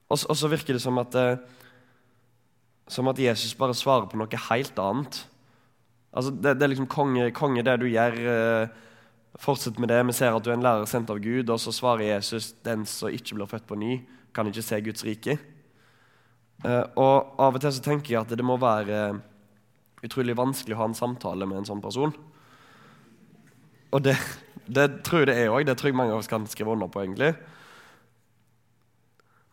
Og, 0.09 0.19
og 0.29 0.37
så 0.37 0.51
virker 0.53 0.77
det 0.77 0.83
som 0.85 0.99
at, 1.01 1.15
eh, 1.17 1.39
som 2.89 3.09
at 3.09 3.19
Jesus 3.19 3.57
bare 3.59 3.75
svarer 3.75 4.07
på 4.11 4.21
noe 4.21 4.45
helt 4.51 4.79
annet. 4.79 5.25
Altså 6.17 6.33
Det, 6.33 6.55
det 6.57 6.65
er 6.65 6.73
liksom 6.73 6.89
konge, 6.91 7.31
konge, 7.37 7.65
det 7.67 7.77
du 7.83 7.87
gjør. 7.91 8.17
Eh, 8.33 8.69
fortsett 9.43 9.79
med 9.79 9.93
det. 9.93 10.01
Vi 10.09 10.17
ser 10.17 10.33
at 10.33 10.45
du 10.45 10.51
er 10.51 10.57
en 10.57 10.65
lærer 10.65 10.89
sendt 10.89 11.13
av 11.13 11.21
Gud. 11.21 11.51
Og 11.53 11.61
så 11.61 11.75
svarer 11.75 12.09
Jesus 12.09 12.55
den 12.65 12.87
som 12.89 13.13
ikke 13.13 13.37
blir 13.37 13.51
født 13.51 13.69
på 13.69 13.79
ny, 13.79 14.01
kan 14.35 14.49
ikke 14.49 14.65
se 14.65 14.81
Guds 14.85 15.05
rike. 15.05 15.37
Eh, 16.65 16.85
og 16.97 17.37
Av 17.37 17.57
og 17.57 17.61
til 17.61 17.75
så 17.77 17.85
tenker 17.85 18.15
jeg 18.15 18.23
at 18.23 18.33
det 18.33 18.47
må 18.47 18.57
være 18.61 19.21
utrolig 20.07 20.37
vanskelig 20.39 20.77
å 20.77 20.81
ha 20.81 20.89
en 20.91 20.97
samtale 20.97 21.49
med 21.49 21.61
en 21.61 21.69
sånn 21.69 21.85
person. 21.85 22.15
Og 23.93 24.03
det, 24.05 24.17
det 24.69 24.89
tror 25.07 25.25
jeg 25.25 25.31
det 25.31 25.37
er 25.43 25.53
òg. 25.53 25.67
Det 25.69 25.77
tror 25.79 25.93
jeg 25.93 25.99
mange 26.01 26.17
av 26.17 26.23
oss 26.23 26.31
kan 26.31 26.49
skrive 26.49 26.73
under 26.73 26.91
på. 26.93 27.05
egentlig. 27.05 27.35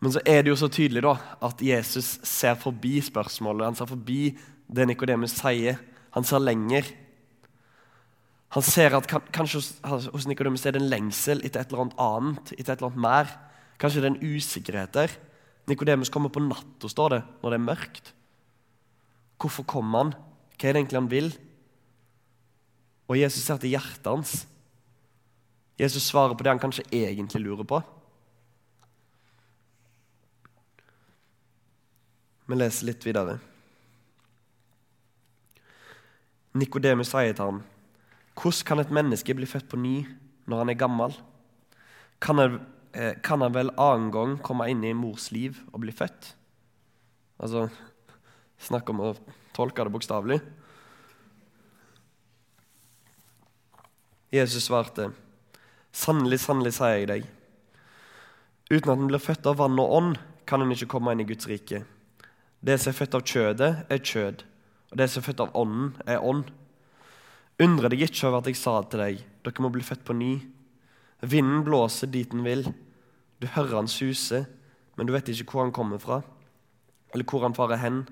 Men 0.04 0.12
så 0.12 0.20
er 0.28 0.42
det 0.42 0.52
jo 0.52 0.60
så 0.60 0.68
tydelig 0.68 1.04
da, 1.06 1.14
at 1.44 1.62
Jesus 1.64 2.18
ser 2.28 2.58
forbi 2.60 2.98
spørsmålet. 3.04 3.70
Han 3.70 3.78
ser 3.78 3.88
forbi 3.88 4.34
det 4.68 4.88
Nikodemus 4.90 5.36
sier. 5.38 5.78
Han 6.14 6.26
ser 6.26 6.42
lenger. 6.42 6.86
Han 8.54 8.62
ser 8.62 8.94
at 8.94 9.08
kanskje 9.10 9.58
hos, 9.82 10.08
hos 10.14 10.26
er 10.26 10.76
det 10.76 10.82
en 10.82 10.90
lengsel 10.90 11.42
etter 11.42 11.60
et 11.60 11.72
eller 11.72 11.88
annet 11.88 11.98
annet. 11.98 12.52
etter 12.52 12.72
et 12.72 12.78
eller 12.78 12.92
annet 12.92 13.02
mer. 13.02 13.32
Kanskje 13.82 14.00
det 14.00 14.10
er 14.10 14.14
en 14.14 14.36
usikkerhet 14.36 14.94
der. 14.94 15.16
Nikodemus 15.66 16.12
kommer 16.12 16.30
på 16.30 16.42
natta, 16.44 16.88
står 16.88 17.08
det, 17.10 17.22
når 17.42 17.50
det 17.50 17.58
er 17.58 17.66
mørkt. 17.66 18.12
Hvorfor 19.40 19.64
kommer 19.64 20.02
han? 20.02 20.12
Hva 20.54 20.68
er 20.68 20.76
det 20.76 20.82
egentlig 20.82 21.00
han 21.00 21.10
vil? 21.10 21.30
Og 23.08 23.18
Jesus 23.18 23.42
ser 23.44 23.58
til 23.60 23.74
hjertet 23.74 24.06
hans. 24.06 24.44
Jesus 25.80 26.06
svarer 26.06 26.36
på 26.36 26.44
det 26.44 26.52
han 26.52 26.62
kanskje 26.62 26.86
egentlig 26.92 27.42
lurer 27.42 27.66
på. 27.66 27.80
Vi 32.46 32.60
leser 32.60 32.92
litt 32.92 33.04
videre. 33.04 33.40
Nikodemus 36.54 37.08
sier 37.10 37.32
til 37.32 37.44
ham, 37.44 37.62
'Hvordan 38.34 38.64
kan 38.66 38.78
et 38.78 38.90
menneske 38.90 39.34
bli 39.34 39.46
født 39.46 39.68
på 39.68 39.76
ny 39.76 40.06
når 40.46 40.58
han 40.58 40.68
er 40.68 40.74
gammel?' 40.74 41.20
Kan 42.20 42.38
han 42.38 42.60
Eh, 42.94 43.14
kan 43.22 43.42
han 43.42 43.52
vel 43.52 43.72
annen 43.74 44.10
gang 44.14 44.36
komme 44.38 44.68
inn 44.70 44.84
i 44.86 44.92
mors 44.94 45.32
liv 45.34 45.56
og 45.72 45.80
bli 45.82 45.92
født? 45.94 46.30
Altså, 47.42 47.68
Snakk 48.64 48.88
om 48.88 49.00
å 49.02 49.08
tolke 49.52 49.82
det 49.84 49.90
bokstavelig. 49.92 50.36
Jesus 54.32 54.68
svarte, 54.68 55.10
'Sannelig, 55.92 56.38
sannelig, 56.40 56.72
sier 56.78 57.02
jeg 57.02 57.08
deg.' 57.10 57.26
Uten 58.70 58.92
at 58.92 58.98
en 58.98 59.10
blir 59.10 59.18
født 59.18 59.46
av 59.50 59.58
vann 59.58 59.78
og 59.78 59.92
ånd, 59.98 60.16
kan 60.46 60.62
en 60.62 60.70
ikke 60.70 60.88
komme 60.94 61.12
inn 61.12 61.20
i 61.20 61.28
Guds 61.28 61.50
rike. 61.50 61.84
Det 62.62 62.78
som 62.80 62.90
er 62.90 62.98
født 62.98 63.14
av 63.18 63.26
kjødet, 63.26 63.86
er 63.90 63.98
kjød, 63.98 64.44
og 64.94 65.00
det 65.00 65.08
som 65.10 65.18
er 65.18 65.26
født 65.26 65.40
av 65.42 65.56
ånden, 65.58 65.88
er 66.06 66.22
ånd. 66.22 66.52
Undre 67.64 67.88
deg 67.90 68.04
ikke 68.06 68.28
over 68.28 68.44
at 68.44 68.46
jeg 68.46 68.58
sa 68.60 68.76
til 68.86 69.00
deg, 69.02 69.22
dere 69.42 69.62
må 69.64 69.70
bli 69.74 69.82
født 69.82 70.04
på 70.06 70.14
ny. 70.14 70.36
Vinden 71.26 71.64
blåser 71.66 72.12
dit 72.14 72.30
den 72.30 72.44
vil. 72.46 72.62
Du 73.42 73.48
hører 73.50 73.80
han 73.80 73.90
suse, 73.90 74.44
men 74.94 75.08
du 75.08 75.10
vet 75.16 75.32
ikke 75.32 75.48
hvor 75.50 75.64
han 75.64 75.74
kommer 75.74 75.98
fra, 75.98 76.20
eller 77.10 77.26
hvor 77.26 77.42
han 77.42 77.56
farer 77.58 77.82
hen. 77.82 78.04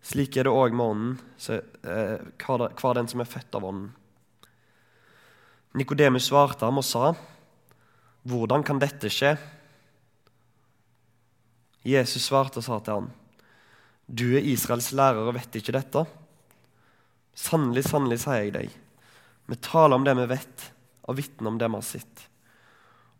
Slik 0.00 0.38
er 0.40 0.48
det 0.48 0.54
òg 0.56 0.72
med 0.72 0.86
ånden, 0.86 1.12
så, 1.36 1.60
eh, 1.84 2.24
hver 2.40 2.96
den 2.96 3.12
som 3.12 3.20
er 3.20 3.28
født 3.28 3.60
av 3.60 3.68
ånden. 3.68 3.92
Nikodemus 5.76 6.30
svarte 6.30 6.64
ham 6.64 6.78
og 6.78 6.84
sa, 6.84 7.12
'Hvordan 8.24 8.64
kan 8.64 8.78
dette 8.78 9.12
skje?' 9.12 9.36
Jesus 11.84 12.22
svarte 12.22 12.56
og 12.56 12.64
sa 12.64 12.78
til 12.78 12.94
ham, 12.94 13.10
'Du 14.06 14.36
er 14.36 14.44
Israels 14.46 14.92
lærer 14.92 15.26
og 15.26 15.34
vet 15.34 15.58
ikke 15.58 15.74
dette.' 15.74 16.06
Sannelig, 17.36 17.84
sannelig, 17.84 18.22
sier 18.22 18.46
jeg 18.46 18.52
deg, 18.54 18.70
vi 19.46 19.56
taler 19.60 19.98
om 19.98 20.04
det 20.06 20.14
vi 20.16 20.24
vet, 20.30 20.62
og 21.04 21.18
vitner 21.18 21.50
om 21.50 21.58
det 21.60 21.68
vi 21.68 21.76
har 21.76 21.84
sett. 21.84 22.22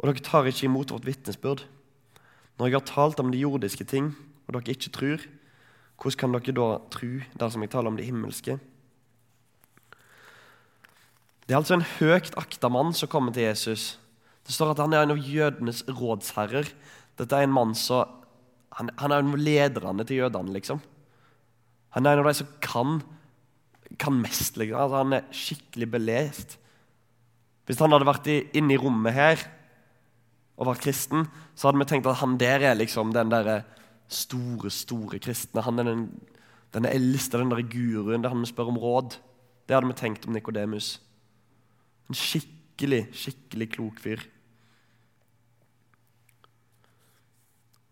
Og 0.00 0.08
dere 0.08 0.24
tar 0.24 0.48
ikke 0.48 0.64
imot 0.70 0.94
vårt 0.94 1.04
vitnesbyrd. 1.04 1.66
Når 2.56 2.66
jeg 2.66 2.76
har 2.78 2.86
talt 2.88 3.20
om 3.20 3.28
de 3.30 3.42
jordiske 3.42 3.84
ting, 3.84 4.14
og 4.48 4.56
dere 4.56 4.72
ikke 4.72 4.94
tror, 4.94 5.26
hvordan 6.00 6.18
kan 6.18 6.32
dere 6.32 6.56
da 6.56 6.68
tro 6.92 7.10
dersom 7.36 7.64
jeg 7.64 7.72
taler 7.72 7.92
om 7.92 8.00
det 8.00 8.08
himmelske? 8.08 8.56
Det 11.46 11.54
er 11.54 11.60
altså 11.60 11.76
en 11.76 11.86
høyt 12.00 12.34
akta 12.40 12.68
mann 12.72 12.96
som 12.96 13.08
kommer 13.08 13.32
til 13.32 13.46
Jesus. 13.46 13.98
Det 14.46 14.54
står 14.54 14.72
at 14.72 14.82
han 14.82 14.96
er 14.96 15.04
en 15.04 15.14
av 15.14 15.20
jødenes 15.22 15.84
rådsherrer. 15.86 16.72
Dette 17.20 17.36
er 17.36 17.46
en 17.46 17.54
mann 17.54 17.74
som 17.78 18.24
Han, 18.76 18.92
han 19.00 19.12
er 19.12 19.22
en 19.22 19.32
av 19.32 19.40
lederne 19.40 20.04
til 20.06 20.22
jødene, 20.22 20.52
liksom. 20.56 20.80
Han 21.96 22.06
er 22.06 22.18
en 22.18 22.26
av 22.26 22.28
de 22.28 22.38
som 22.42 22.48
kan, 22.60 22.98
kan 23.96 24.16
mest. 24.20 24.58
Liksom. 24.60 24.76
Altså, 24.76 25.00
han 25.00 25.16
er 25.16 25.28
skikkelig 25.32 25.88
belest. 25.94 26.56
Hvis 27.66 27.80
han 27.82 27.94
hadde 27.94 28.08
vært 28.08 28.28
inne 28.30 28.76
i 28.76 28.80
rommet 28.80 29.16
her 29.16 29.46
og 30.56 30.70
vært 30.70 30.84
kristen, 30.84 31.24
så 31.56 31.68
hadde 31.68 31.80
vi 31.80 31.88
tenkt 31.88 32.08
at 32.08 32.20
han 32.20 32.36
der 32.40 32.68
er 32.68 32.76
liksom 32.76 33.14
den 33.16 33.32
der 33.32 33.64
store, 34.12 34.70
store 34.70 35.20
kristne. 35.24 35.64
Han 35.64 35.80
er 35.80 35.88
den, 35.88 36.04
den 36.76 36.88
eldste, 36.88 37.40
den 37.40 37.50
der 37.52 37.64
guruen. 37.64 38.22
Det 38.22 38.28
er 38.28 38.36
han 38.36 38.44
vi 38.44 38.52
spør 38.52 38.74
om 38.74 38.80
råd. 38.80 39.16
Det 39.66 39.74
hadde 39.74 39.90
vi 39.90 39.98
tenkt 39.98 40.28
om 40.28 40.36
Nikodemus. 40.36 40.98
En 42.06 42.18
skikkelig, 42.18 43.06
skikkelig 43.16 43.72
klok 43.72 44.04
fyr. 44.04 44.22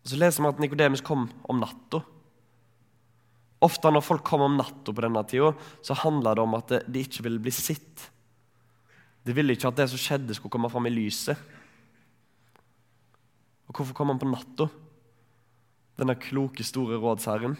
Og 0.04 0.12
Så 0.12 0.20
leser 0.20 0.44
vi 0.44 0.50
at 0.52 0.60
Nikodemus 0.60 1.02
kom 1.04 1.30
om 1.48 1.62
natta. 1.62 2.02
Ofte 3.64 3.88
når 3.88 4.04
folk 4.04 4.24
kom 4.26 4.42
om 4.44 4.58
natta 4.58 4.92
på 4.92 5.04
denne 5.04 5.22
tida, 5.24 5.54
så 5.80 5.96
handla 5.96 6.34
det 6.36 6.44
om 6.44 6.56
at 6.58 6.74
de 6.84 7.04
ikke 7.04 7.24
ville 7.24 7.40
bli 7.40 7.52
sett. 7.54 8.10
De 9.24 9.32
ville 9.32 9.56
ikke 9.56 9.70
at 9.70 9.78
det 9.78 9.88
som 9.88 10.00
skjedde, 10.00 10.36
skulle 10.36 10.52
komme 10.52 10.68
fram 10.68 10.84
i 10.90 10.92
lyset. 10.92 11.38
Og 13.64 13.78
hvorfor 13.78 13.96
kom 13.96 14.12
han 14.12 14.20
på 14.20 14.28
natta? 14.28 14.68
Denne 15.96 16.18
kloke, 16.20 16.66
store 16.66 16.98
rådsherren. 17.00 17.56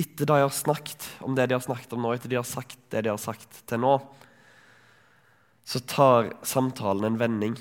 Etter 0.00 0.26
de 0.26 0.40
har 0.40 0.50
snakket 0.50 1.06
om 1.22 1.36
det 1.36 1.46
de 1.46 1.54
har 1.54 1.62
snakket 1.62 1.94
om 1.94 2.02
nå, 2.02 2.16
etter 2.16 2.32
de 2.32 2.40
har 2.40 2.48
sagt 2.48 2.80
det 2.90 3.04
de 3.04 3.12
har 3.12 3.20
sagt 3.20 3.62
til 3.68 3.82
nå, 3.84 3.94
så 5.70 5.78
tar 5.86 6.32
samtalen 6.42 7.06
en 7.06 7.18
vending. 7.20 7.54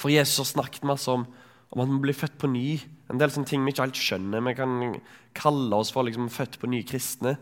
For 0.00 0.10
Jesus 0.10 0.40
har 0.40 0.48
snakket 0.50 0.86
masse 0.88 1.10
om, 1.10 1.28
om 1.70 1.82
at 1.82 1.92
vi 1.92 2.00
blir 2.08 2.16
født 2.16 2.40
på 2.42 2.50
ny. 2.50 2.80
En 3.12 3.20
del 3.20 3.30
sånne 3.30 3.46
ting 3.46 3.62
vi 3.62 3.70
ikke 3.70 3.86
helt 3.86 4.00
skjønner. 4.00 4.42
Vi 4.48 4.56
kan 4.58 4.74
kalle 5.38 5.78
oss 5.78 5.92
for 5.94 6.06
liksom, 6.06 6.32
født 6.34 6.58
på 6.58 6.70
ny 6.72 6.82
kristne. 6.88 7.36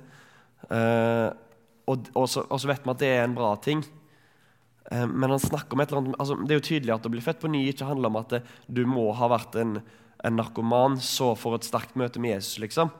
Eh, 0.68 1.30
og, 1.88 2.12
og, 2.12 2.28
så, 2.28 2.44
og, 2.44 2.60
så, 2.60 2.68
vet 2.68 2.84
vi 2.84 2.92
at 2.92 3.00
det 3.00 3.10
er 3.14 3.24
en 3.24 3.38
bra 3.38 3.54
ting. 3.64 3.80
Eh, 4.90 5.06
men 5.08 5.32
han 5.32 5.40
snakker 5.40 5.72
om 5.72 5.84
et 5.84 5.88
eller 5.88 6.02
annet, 6.02 6.20
altså, 6.20 6.36
det 6.42 6.52
er 6.52 6.60
jo 6.60 6.68
tydelig 6.68 6.96
at 6.98 7.08
å 7.08 7.14
bli 7.16 7.24
født 7.24 7.40
på 7.40 7.52
ny 7.54 7.64
ikke 7.70 7.88
handler 7.88 8.12
om 8.12 8.20
at 8.20 8.36
det, 8.36 8.42
du 8.68 8.84
må 8.88 9.08
ha 9.16 9.30
vært 9.32 9.56
en, 9.62 9.78
en 10.20 10.38
narkoman 10.38 11.00
så 11.00 11.32
for 11.38 11.56
et 11.56 11.66
sterkt 11.66 11.96
møte 11.96 12.20
med 12.20 12.36
Jesus. 12.36 12.60
liksom. 12.60 12.92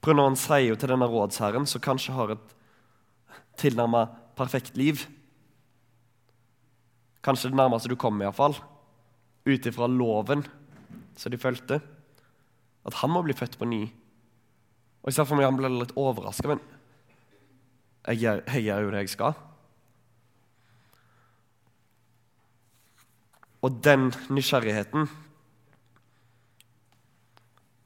Brunner 0.00 0.30
han 0.30 0.38
sier 0.38 0.70
jo 0.70 0.78
til 0.78 0.94
denne 0.94 1.10
rådsherren, 1.10 1.66
som 1.66 1.82
kanskje 1.82 2.14
har 2.14 2.38
et 2.38 2.58
tilnærmet 3.60 4.14
perfekt 4.40 4.78
liv 4.80 5.04
Kanskje 7.20 7.50
det 7.50 7.58
nærmeste 7.58 7.90
du 7.92 7.98
kom, 8.00 8.16
iallfall. 8.22 8.54
Ut 9.44 9.66
ifra 9.68 9.84
loven 9.92 10.40
som 11.20 11.32
de 11.32 11.38
fulgte. 11.40 11.80
At 12.88 12.96
han 13.02 13.12
må 13.12 13.20
bli 13.26 13.36
født 13.36 13.58
på 13.60 13.68
ny. 13.68 13.82
Og 15.02 15.10
I 15.10 15.12
stedet 15.12 15.28
for 15.28 15.36
meg 15.36 15.48
han 15.48 15.58
ble 15.58 15.68
litt 15.74 15.92
overraska. 16.00 16.48
Men 16.48 16.62
jeg 18.08 18.22
gjør, 18.22 18.40
jeg 18.54 18.64
gjør 18.64 18.84
jo 18.86 18.92
det 18.94 19.02
jeg 19.04 19.12
skal. 19.12 19.34
Og 23.60 23.82
den 23.84 24.08
nysgjerrigheten 24.32 25.10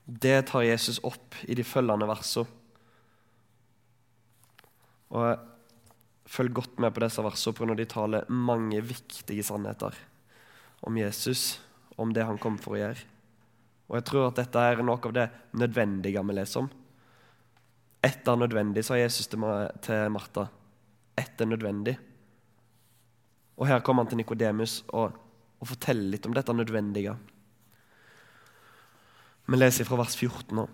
det 0.05 0.37
tar 0.51 0.63
Jesus 0.63 1.01
opp 1.03 1.35
i 1.49 1.57
de 1.57 1.65
følgende 1.65 2.07
versene. 2.07 2.47
Og 5.15 5.54
Følg 6.35 6.55
godt 6.55 6.81
med 6.83 6.91
på 6.95 7.03
disse 7.05 7.23
versene, 7.23 7.55
for 7.55 7.71
når 7.71 7.79
de 7.79 7.91
taler 7.91 8.31
mange 8.33 8.81
viktige 8.83 9.45
sannheter 9.47 9.95
om 10.85 10.97
Jesus, 10.99 11.61
om 11.97 12.11
det 12.15 12.27
han 12.27 12.41
kom 12.43 12.57
for 12.59 12.75
å 12.75 12.81
gjøre. 12.81 13.05
Og 13.87 13.99
jeg 13.99 14.07
tror 14.09 14.27
at 14.29 14.41
dette 14.41 14.65
er 14.65 14.83
noe 14.83 14.99
av 14.99 15.15
det 15.15 15.29
nødvendige 15.61 16.25
vi 16.25 16.35
leser 16.35 16.65
om. 16.65 16.71
Ett 18.05 18.27
er 18.29 18.41
nødvendig, 18.41 18.83
sa 18.85 18.99
Jesus 18.99 19.31
til 19.31 19.41
Martha. 19.45 20.49
Ett 21.17 21.41
er 21.41 21.49
nødvendig. 21.49 21.95
Og 23.55 23.69
her 23.71 23.85
kommer 23.87 24.03
han 24.03 24.11
til 24.11 24.19
Nikodemus 24.19 24.81
og, 24.91 25.15
og 25.61 25.71
forteller 25.71 26.17
litt 26.17 26.27
om 26.27 26.35
dette 26.35 26.57
nødvendige. 26.57 27.15
Vi 29.47 29.61
leser 29.61 29.87
fra 29.87 30.01
vers 30.01 30.17
14 30.19 30.57
nå. 30.59 30.67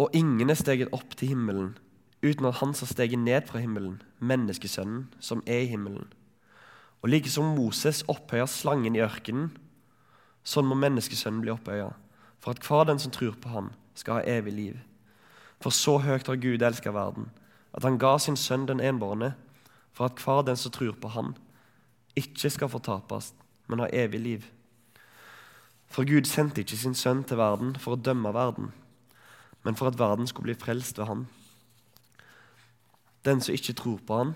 Og 0.00 0.14
ingen 0.16 0.50
er 0.50 0.58
steget 0.58 0.92
opp 0.94 1.16
til 1.18 1.34
himmelen 1.34 1.72
uten 2.24 2.48
at 2.48 2.58
han 2.62 2.72
som 2.74 2.88
steget 2.88 3.20
ned 3.20 3.46
fra 3.46 3.60
himmelen, 3.60 4.00
menneskesønnen 4.18 5.10
som 5.20 5.42
er 5.46 5.66
i 5.66 5.70
himmelen. 5.70 6.08
Og 7.04 7.12
like 7.12 7.28
som 7.30 7.52
Moses 7.52 8.02
opphøyer 8.08 8.48
slangen 8.48 8.96
i 8.96 9.02
ørkenen, 9.04 9.50
sånn 10.44 10.68
må 10.68 10.76
menneskesønnen 10.80 11.42
bli 11.44 11.52
opphøya, 11.52 11.90
for 12.40 12.56
at 12.56 12.64
hver 12.64 12.88
den 12.88 13.00
som 13.00 13.12
tror 13.12 13.36
på 13.40 13.52
ham, 13.52 13.70
skal 13.94 14.18
ha 14.18 14.38
evig 14.38 14.52
liv. 14.52 14.78
For 15.60 15.70
så 15.70 15.98
høyt 16.02 16.26
har 16.26 16.40
Gud 16.40 16.64
elska 16.64 16.92
verden, 16.96 17.28
at 17.76 17.84
han 17.84 18.00
ga 18.00 18.16
sin 18.18 18.36
sønn 18.40 18.66
den 18.66 18.80
enbårne, 18.80 19.34
for 19.92 20.08
at 20.08 20.18
hver 20.24 20.42
den 20.48 20.56
som 20.58 20.72
tror 20.72 20.96
på 21.00 21.12
ham, 21.14 21.34
ikke 22.16 22.50
skal 22.50 22.72
fortapes, 22.72 23.32
men 23.68 23.84
ha 23.84 23.88
evig 23.92 24.20
liv. 24.20 24.48
For 25.86 26.08
Gud 26.08 26.26
sendte 26.26 26.64
ikke 26.64 26.78
sin 26.80 26.96
sønn 26.98 27.22
til 27.24 27.38
verden 27.38 27.76
for 27.78 27.94
å 27.94 28.00
dømme 28.00 28.32
verden, 28.34 28.72
men 29.64 29.76
for 29.78 29.88
at 29.88 29.98
verden 29.98 30.26
skulle 30.26 30.50
bli 30.50 30.58
frelst 30.58 30.98
ved 30.98 31.08
han. 31.10 31.26
Den 33.24 33.40
som 33.40 33.56
ikke 33.56 33.74
tror 33.76 34.00
på 34.04 34.20
han, 34.20 34.34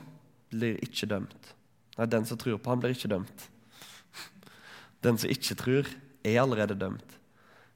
blir 0.52 0.78
ikke 0.84 1.08
dømt. 1.10 1.54
Nei, 1.98 2.06
den 2.08 2.24
som 2.28 2.38
tror 2.40 2.58
på 2.62 2.72
han, 2.72 2.80
blir 2.80 2.94
ikke 2.96 3.10
dømt. 3.10 3.48
Den 5.04 5.18
som 5.20 5.30
ikke 5.30 5.56
tror, 5.58 5.88
er 6.26 6.40
allerede 6.42 6.74
dømt, 6.78 7.18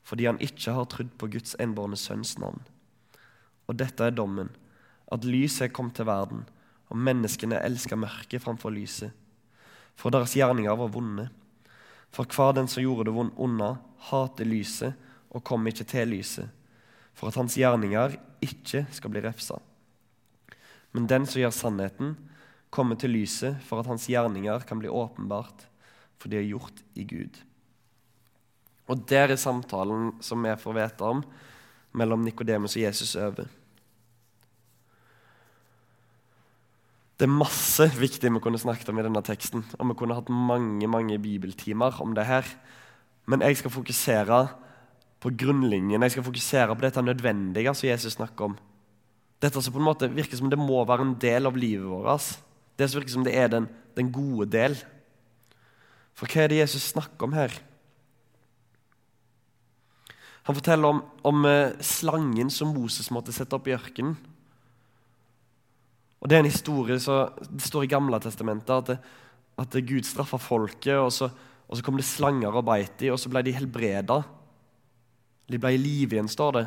fordi 0.03 0.27
han 0.27 0.41
ikke 0.43 0.75
har 0.75 0.89
trodd 0.91 1.13
på 1.19 1.29
Guds 1.31 1.55
enbårne 1.63 1.97
sønns 1.97 2.35
navn. 2.41 2.59
Og 3.71 3.77
dette 3.79 4.05
er 4.05 4.15
dommen, 4.15 4.51
at 5.13 5.27
lyset 5.29 5.69
er 5.69 5.75
kommet 5.75 5.95
til 5.99 6.09
verden, 6.09 6.43
og 6.91 6.99
menneskene 6.99 7.61
elsker 7.63 8.01
mørket 8.01 8.43
framfor 8.43 8.75
lyset, 8.75 9.13
for 9.97 10.13
deres 10.13 10.35
gjerninger 10.37 10.77
var 10.77 10.91
vonde. 10.93 11.29
For 12.13 12.29
hver 12.29 12.57
den 12.57 12.69
som 12.69 12.83
gjorde 12.83 13.09
det 13.09 13.17
vondt 13.17 13.39
unna, 13.41 13.77
hater 14.11 14.49
lyset 14.49 14.97
og 15.33 15.45
kom 15.47 15.67
ikke 15.69 15.87
til 15.89 16.11
lyset, 16.13 16.49
for 17.17 17.31
at 17.31 17.39
hans 17.41 17.57
gjerninger 17.57 18.17
ikke 18.45 18.87
skal 18.93 19.13
bli 19.13 19.23
refsa. 19.25 19.61
Men 20.93 21.09
den 21.09 21.27
som 21.27 21.41
gjør 21.41 21.55
sannheten, 21.57 22.17
kommer 22.73 22.97
til 22.97 23.13
lyset 23.13 23.61
for 23.67 23.83
at 23.83 23.89
hans 23.91 24.09
gjerninger 24.09 24.65
kan 24.69 24.81
bli 24.81 24.89
åpenbart, 24.89 25.67
for 26.17 26.33
de 26.33 26.39
er 26.41 26.49
gjort 26.49 26.85
i 26.97 27.05
Gud. 27.05 27.41
Og 28.89 29.03
der 29.09 29.33
er 29.33 29.41
samtalen 29.41 30.15
som 30.25 30.45
vi 30.45 30.55
får 30.59 30.79
vite 30.79 31.09
om, 31.09 31.21
mellom 31.93 32.25
Nikodemus 32.25 32.77
og 32.79 32.83
Jesus 32.87 33.17
over. 33.21 33.51
Det 37.21 37.29
er 37.29 37.39
masse 37.39 37.85
viktig 37.95 38.33
vi 38.35 38.41
kunne 38.43 38.59
snakket 38.59 38.89
om 38.91 38.99
i 38.99 39.05
denne 39.05 39.21
teksten. 39.23 39.63
Og 39.79 39.93
vi 39.93 39.95
kunne 40.01 40.17
hatt 40.17 40.33
mange 40.33 40.89
mange 40.91 41.21
bibeltimer 41.23 42.01
om 42.03 42.17
det 42.17 42.25
her. 42.27 42.49
Men 43.31 43.45
jeg 43.45 43.61
skal 43.61 43.71
fokusere 43.71 44.41
på 45.23 45.31
grunnlinjen. 45.39 46.03
Jeg 46.03 46.17
skal 46.17 46.27
fokusere 46.27 46.75
på 46.75 46.83
dette 46.83 47.05
nødvendige 47.05 47.75
som 47.79 47.89
Jesus 47.89 48.17
snakker 48.17 48.51
om. 48.51 48.57
Dette 49.43 49.59
som 49.59 49.75
på 49.75 49.81
en 49.81 49.89
måte 49.89 50.11
virker 50.13 50.39
som 50.39 50.51
det 50.53 50.61
må 50.61 50.85
være 50.87 51.07
en 51.09 51.19
del 51.19 51.51
av 51.51 51.59
livet 51.59 51.89
vårt. 51.89 52.31
Det 52.79 52.87
som 52.89 53.01
virker 53.01 53.17
som 53.17 53.27
det 53.27 53.35
er 53.35 53.51
den, 53.51 53.67
den 53.99 54.13
gode 54.15 54.47
del. 54.53 54.77
For 56.15 56.31
hva 56.31 56.45
er 56.45 56.53
det 56.53 56.61
Jesus 56.63 56.93
snakker 56.93 57.27
om 57.27 57.35
her? 57.35 57.57
Han 60.47 60.59
forteller 60.59 60.91
om, 60.91 61.03
om 61.27 61.47
eh, 61.47 61.75
slangen 61.83 62.51
som 62.51 62.73
Moses 62.75 63.11
måtte 63.15 63.35
sette 63.35 63.55
opp 63.55 63.69
i 63.71 63.75
ørkenen. 63.77 64.17
Og 66.23 66.31
Det 66.31 66.37
er 66.37 66.45
en 66.45 66.51
historie 66.51 66.99
så, 67.03 67.25
det 67.51 67.65
står 67.67 67.87
i 67.87 67.91
Gamle 67.91 68.19
testamentet 68.23 68.71
at, 68.71 68.91
det, 68.93 68.99
at 69.59 69.75
det 69.75 69.87
Gud 69.89 70.07
straffa 70.07 70.39
folket, 70.39 70.95
og 70.99 71.11
så, 71.15 71.29
og 71.67 71.79
så, 71.79 71.83
kom 71.83 71.99
det 71.99 72.07
slanger 72.07 72.55
og 72.55 72.67
beit 72.69 72.95
dem, 73.01 73.15
og 73.15 73.19
så 73.19 73.31
ble 73.31 73.43
de 73.47 73.55
helbreda. 73.57 74.21
De 75.51 75.59
ble 75.59 75.75
i 75.75 75.83
live 75.83 76.15
igjen, 76.15 76.31
står 76.31 76.55
det. 76.59 76.67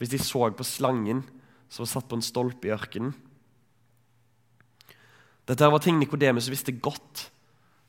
Hvis 0.00 0.14
de 0.14 0.20
så 0.22 0.48
på 0.56 0.64
slangen 0.64 1.24
som 1.68 1.84
var 1.84 1.90
satt 1.92 2.08
på 2.08 2.18
en 2.18 2.24
stolpe 2.24 2.68
i 2.68 2.72
ørkenen. 2.74 3.14
Dette 5.48 5.68
var 5.72 5.80
ting 5.80 5.96
Nikodemus 6.00 6.50
visste 6.52 6.74
godt. 6.76 7.28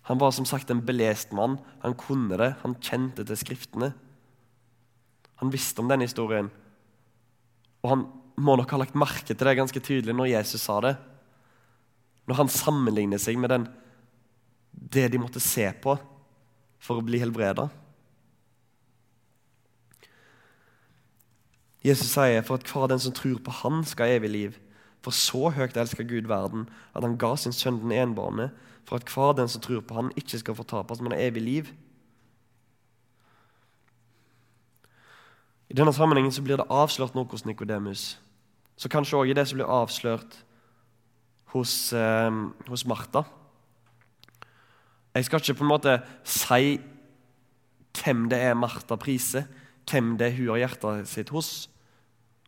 Han 0.07 0.19
var 0.21 0.31
som 0.31 0.48
sagt 0.48 0.71
en 0.71 0.83
belest 0.86 1.33
mann. 1.36 1.57
Han 1.83 1.98
kunne 2.00 2.38
det, 2.39 2.53
han 2.63 2.77
kjente 2.79 3.25
til 3.27 3.39
Skriftene. 3.39 3.91
Han 5.39 5.51
visste 5.51 5.83
om 5.83 5.91
denne 5.91 6.07
historien. 6.07 6.50
Og 7.83 7.91
han 7.91 8.05
må 8.39 8.55
nok 8.55 8.71
ha 8.74 8.79
lagt 8.81 8.98
merke 9.00 9.33
til 9.33 9.48
det 9.48 9.57
ganske 9.59 9.83
tydelig 9.83 10.15
når 10.15 10.31
Jesus 10.33 10.63
sa 10.63 10.79
det. 10.83 10.95
Når 12.27 12.39
han 12.43 12.51
sammenligner 12.51 13.19
seg 13.21 13.39
med 13.39 13.51
den, 13.51 13.67
det 14.71 15.07
de 15.12 15.19
måtte 15.21 15.43
se 15.43 15.65
på 15.83 15.95
for 16.79 17.00
å 17.00 17.05
bli 17.05 17.19
helbreda. 17.19 17.67
Jesus 21.86 22.12
sier 22.12 22.41
for 22.43 22.59
at 22.59 22.67
hver 22.67 22.88
den 22.91 23.00
som 23.00 23.13
tror 23.15 23.39
på 23.39 23.51
Han, 23.51 23.83
skal 23.86 24.07
ha 24.07 24.17
evig 24.19 24.29
liv. 24.29 24.57
For 25.01 25.15
så 25.15 25.50
høyt 25.55 25.77
elsker 25.77 26.03
Gud 26.03 26.27
verden, 26.27 26.67
at 26.95 27.03
han 27.03 27.17
ga 27.17 27.36
sin 27.39 27.55
sønn 27.55 27.79
den 27.79 27.93
enbårne, 27.95 28.50
for 28.83 29.00
at 29.00 29.07
hver 29.13 29.31
den 29.38 29.48
som 29.48 29.62
tror 29.62 29.79
på 29.81 29.95
Han, 29.95 30.12
ikke 30.19 30.41
skal 30.41 30.57
fortapes, 30.57 31.01
men 31.01 31.15
ha 31.15 31.21
evig 31.24 31.41
liv. 31.41 31.71
I 35.69 35.77
denne 35.77 35.93
sammenhengen 35.93 36.33
så 36.33 36.41
blir 36.41 36.57
det 36.57 36.67
avslørt 36.69 37.15
noe 37.15 37.29
hos 37.29 37.45
Nikodemus. 37.45 38.17
Så 38.75 38.89
kanskje 38.89 39.19
òg 39.19 39.31
i 39.31 39.36
det 39.38 39.45
som 39.48 39.59
blir 39.59 39.69
avslørt 39.69 40.39
hos, 41.53 41.93
eh, 41.93 42.31
hos 42.67 42.86
Martha. 42.86 43.24
Jeg 45.13 45.25
skal 45.25 45.39
ikke 45.39 45.53
på 45.53 45.63
en 45.63 45.74
måte 45.74 46.01
si 46.24 46.79
hvem 48.00 48.29
det 48.29 48.39
er 48.39 48.53
Martha 48.53 48.95
priser, 48.95 49.43
hvem 49.89 50.15
det 50.19 50.29
er 50.29 50.38
hun 50.38 50.53
har 50.53 50.63
hjertet 50.63 51.10
sitt 51.10 51.34
hos, 51.34 51.69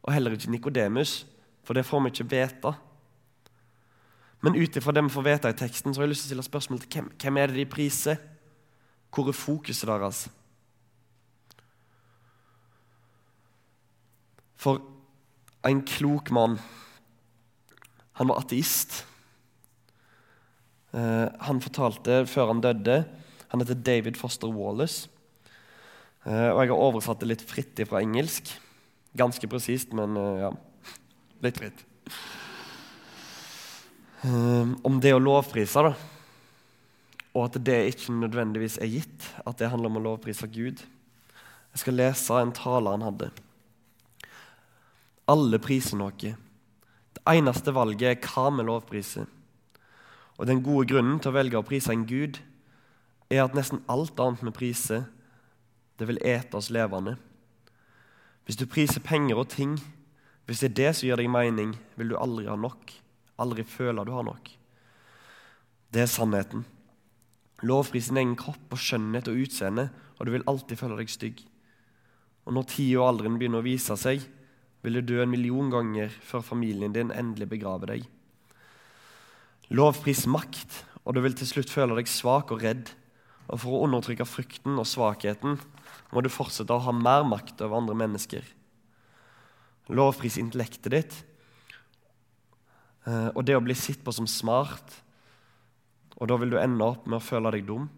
og 0.01 0.13
heller 0.13 0.33
ikke 0.35 0.51
Nikodemus, 0.51 1.25
for 1.63 1.77
det 1.77 1.85
får 1.85 2.01
vi 2.05 2.13
ikke 2.13 2.29
vite. 2.31 2.73
Men 4.41 4.57
ut 4.57 4.77
ifra 4.77 4.93
det 4.93 5.03
vi 5.05 5.13
får 5.13 5.25
vite 5.27 5.49
i 5.53 5.57
teksten, 5.57 5.93
så 5.93 6.01
har 6.01 6.07
jeg 6.07 6.15
lyst 6.15 6.25
til 6.25 6.31
å 6.31 6.31
stille 6.31 6.47
spørsmål 6.47 6.81
til 6.81 6.95
hvem, 6.95 7.09
hvem 7.21 7.37
er 7.37 7.51
det 7.51 7.59
de 7.59 7.65
priser? 7.69 8.21
Hvor 9.13 9.29
er 9.29 9.37
fokuset 9.37 9.89
deres? 9.89 10.23
For 14.61 14.81
en 15.65 15.81
klok 15.85 16.31
mann 16.33 16.59
Han 18.19 18.29
var 18.29 18.41
ateist. 18.43 19.05
Uh, 20.93 21.29
han 21.39 21.61
fortalte 21.63 22.25
før 22.27 22.51
han 22.51 22.61
døde 22.61 22.97
Han 23.49 23.61
heter 23.61 23.77
David 23.79 24.19
Foster 24.19 24.51
Wallace. 24.51 25.09
Uh, 26.25 26.51
og 26.53 26.61
jeg 26.61 26.71
har 26.71 26.83
oversatt 26.85 27.21
det 27.23 27.31
litt 27.31 27.45
fritt 27.45 27.81
fra 27.89 28.01
engelsk. 28.03 28.51
Ganske 29.17 29.49
presist, 29.49 29.95
men 29.97 30.17
uh, 30.19 30.45
ja, 30.45 30.51
litt 31.45 31.59
fritt. 31.61 31.85
om 34.85 34.99
det 35.01 35.15
å 35.15 35.21
lovprise, 35.21 35.81
da. 35.81 35.95
Og 37.31 37.47
at 37.47 37.57
det 37.63 37.77
ikke 37.89 38.13
nødvendigvis 38.13 38.77
er 38.83 38.91
gitt. 38.91 39.29
At 39.47 39.57
det 39.57 39.71
handler 39.71 39.89
om 39.89 40.01
å 40.01 40.05
lovprise 40.11 40.49
Gud. 40.51 40.83
Jeg 41.71 41.83
skal 41.83 41.97
lese 41.97 42.37
en 42.37 42.51
tale 42.55 42.91
han 42.91 43.05
hadde. 43.07 43.31
Alle 45.31 45.59
priser 45.63 45.99
noe. 45.99 46.33
Det 47.15 47.23
eneste 47.29 47.73
valget 47.75 48.09
er 48.09 48.27
hva 48.27 48.49
vi 48.51 48.65
lovpriser. 48.67 49.29
Og 50.37 50.47
Den 50.47 50.63
gode 50.65 50.87
grunnen 50.89 51.19
til 51.21 51.31
å 51.31 51.37
velge 51.37 51.59
å 51.59 51.65
prise 51.65 51.93
en 51.93 52.07
gud 52.09 52.39
er 53.31 53.43
at 53.45 53.55
nesten 53.55 53.83
alt 53.87 54.19
annet 54.19 54.41
vi 54.43 54.51
priser, 54.55 55.05
det 56.01 56.07
vil 56.09 56.21
ete 56.25 56.57
oss 56.57 56.71
levende. 56.73 57.13
Hvis 58.47 58.57
du 58.57 58.65
priser 58.65 59.03
penger 59.05 59.37
og 59.37 59.51
ting, 59.53 59.75
hvis 60.49 60.63
det 60.63 60.71
er 60.71 60.77
det 60.79 60.91
som 60.97 61.05
gir 61.07 61.21
deg 61.21 61.29
mening, 61.29 61.75
vil 61.95 62.09
du 62.09 62.17
aldri 62.17 62.47
ha 62.49 62.57
nok. 62.57 62.89
Aldri 63.41 63.63
føle 63.63 64.03
du 64.05 64.11
har 64.15 64.25
nok. 64.25 64.49
Det 65.93 66.01
er 66.01 66.09
sannheten. 66.09 66.65
Lovpris 67.61 68.09
din 68.09 68.17
egen 68.17 68.37
kropp 68.39 68.73
og 68.73 68.81
skjønnhet 68.81 69.29
og 69.29 69.43
utseende, 69.43 69.91
og 70.17 70.25
du 70.25 70.33
vil 70.33 70.45
alltid 70.49 70.79
føle 70.79 70.97
deg 70.97 71.13
stygg. 71.13 71.43
Og 72.49 72.55
når 72.57 72.69
tid 72.73 72.95
og 72.97 73.07
alderen 73.11 73.37
begynner 73.37 73.61
å 73.61 73.67
vise 73.67 73.97
seg, 73.99 74.23
vil 74.81 74.97
du 74.97 75.05
dø 75.05 75.19
en 75.21 75.29
million 75.29 75.69
ganger 75.69 76.09
før 76.25 76.41
familien 76.41 76.95
din 76.95 77.13
endelig 77.13 77.51
begraver 77.51 77.93
deg. 77.93 78.07
Lovpris 79.69 80.25
makt, 80.25 80.81
og 81.05 81.13
du 81.13 81.21
vil 81.21 81.37
til 81.37 81.49
slutt 81.49 81.69
føle 81.69 81.95
deg 81.99 82.09
svak 82.09 82.49
og 82.51 82.65
redd. 82.65 82.89
Og 83.51 83.59
for 83.59 83.75
å 83.75 83.83
undertrykke 83.85 84.27
frykten 84.27 84.79
og 84.79 84.87
svakheten 84.87 85.59
må 86.11 86.23
du 86.23 86.31
fortsette 86.31 86.73
å 86.73 86.83
ha 86.85 86.93
mer 86.95 87.25
makt 87.27 87.61
over 87.63 87.81
andre 87.81 87.97
mennesker. 87.99 88.45
Lovpris 89.91 90.37
intellektet 90.39 90.91
ditt 90.93 91.15
eh, 93.07 93.29
og 93.33 93.43
det 93.47 93.57
å 93.57 93.63
bli 93.63 93.75
sett 93.75 94.03
på 94.05 94.13
som 94.15 94.29
smart. 94.29 95.01
Og 96.15 96.29
da 96.31 96.37
vil 96.39 96.53
du 96.53 96.59
ende 96.61 96.85
opp 96.85 97.07
med 97.09 97.19
å 97.19 97.25
føle 97.25 97.51
deg 97.57 97.67
dum 97.67 97.89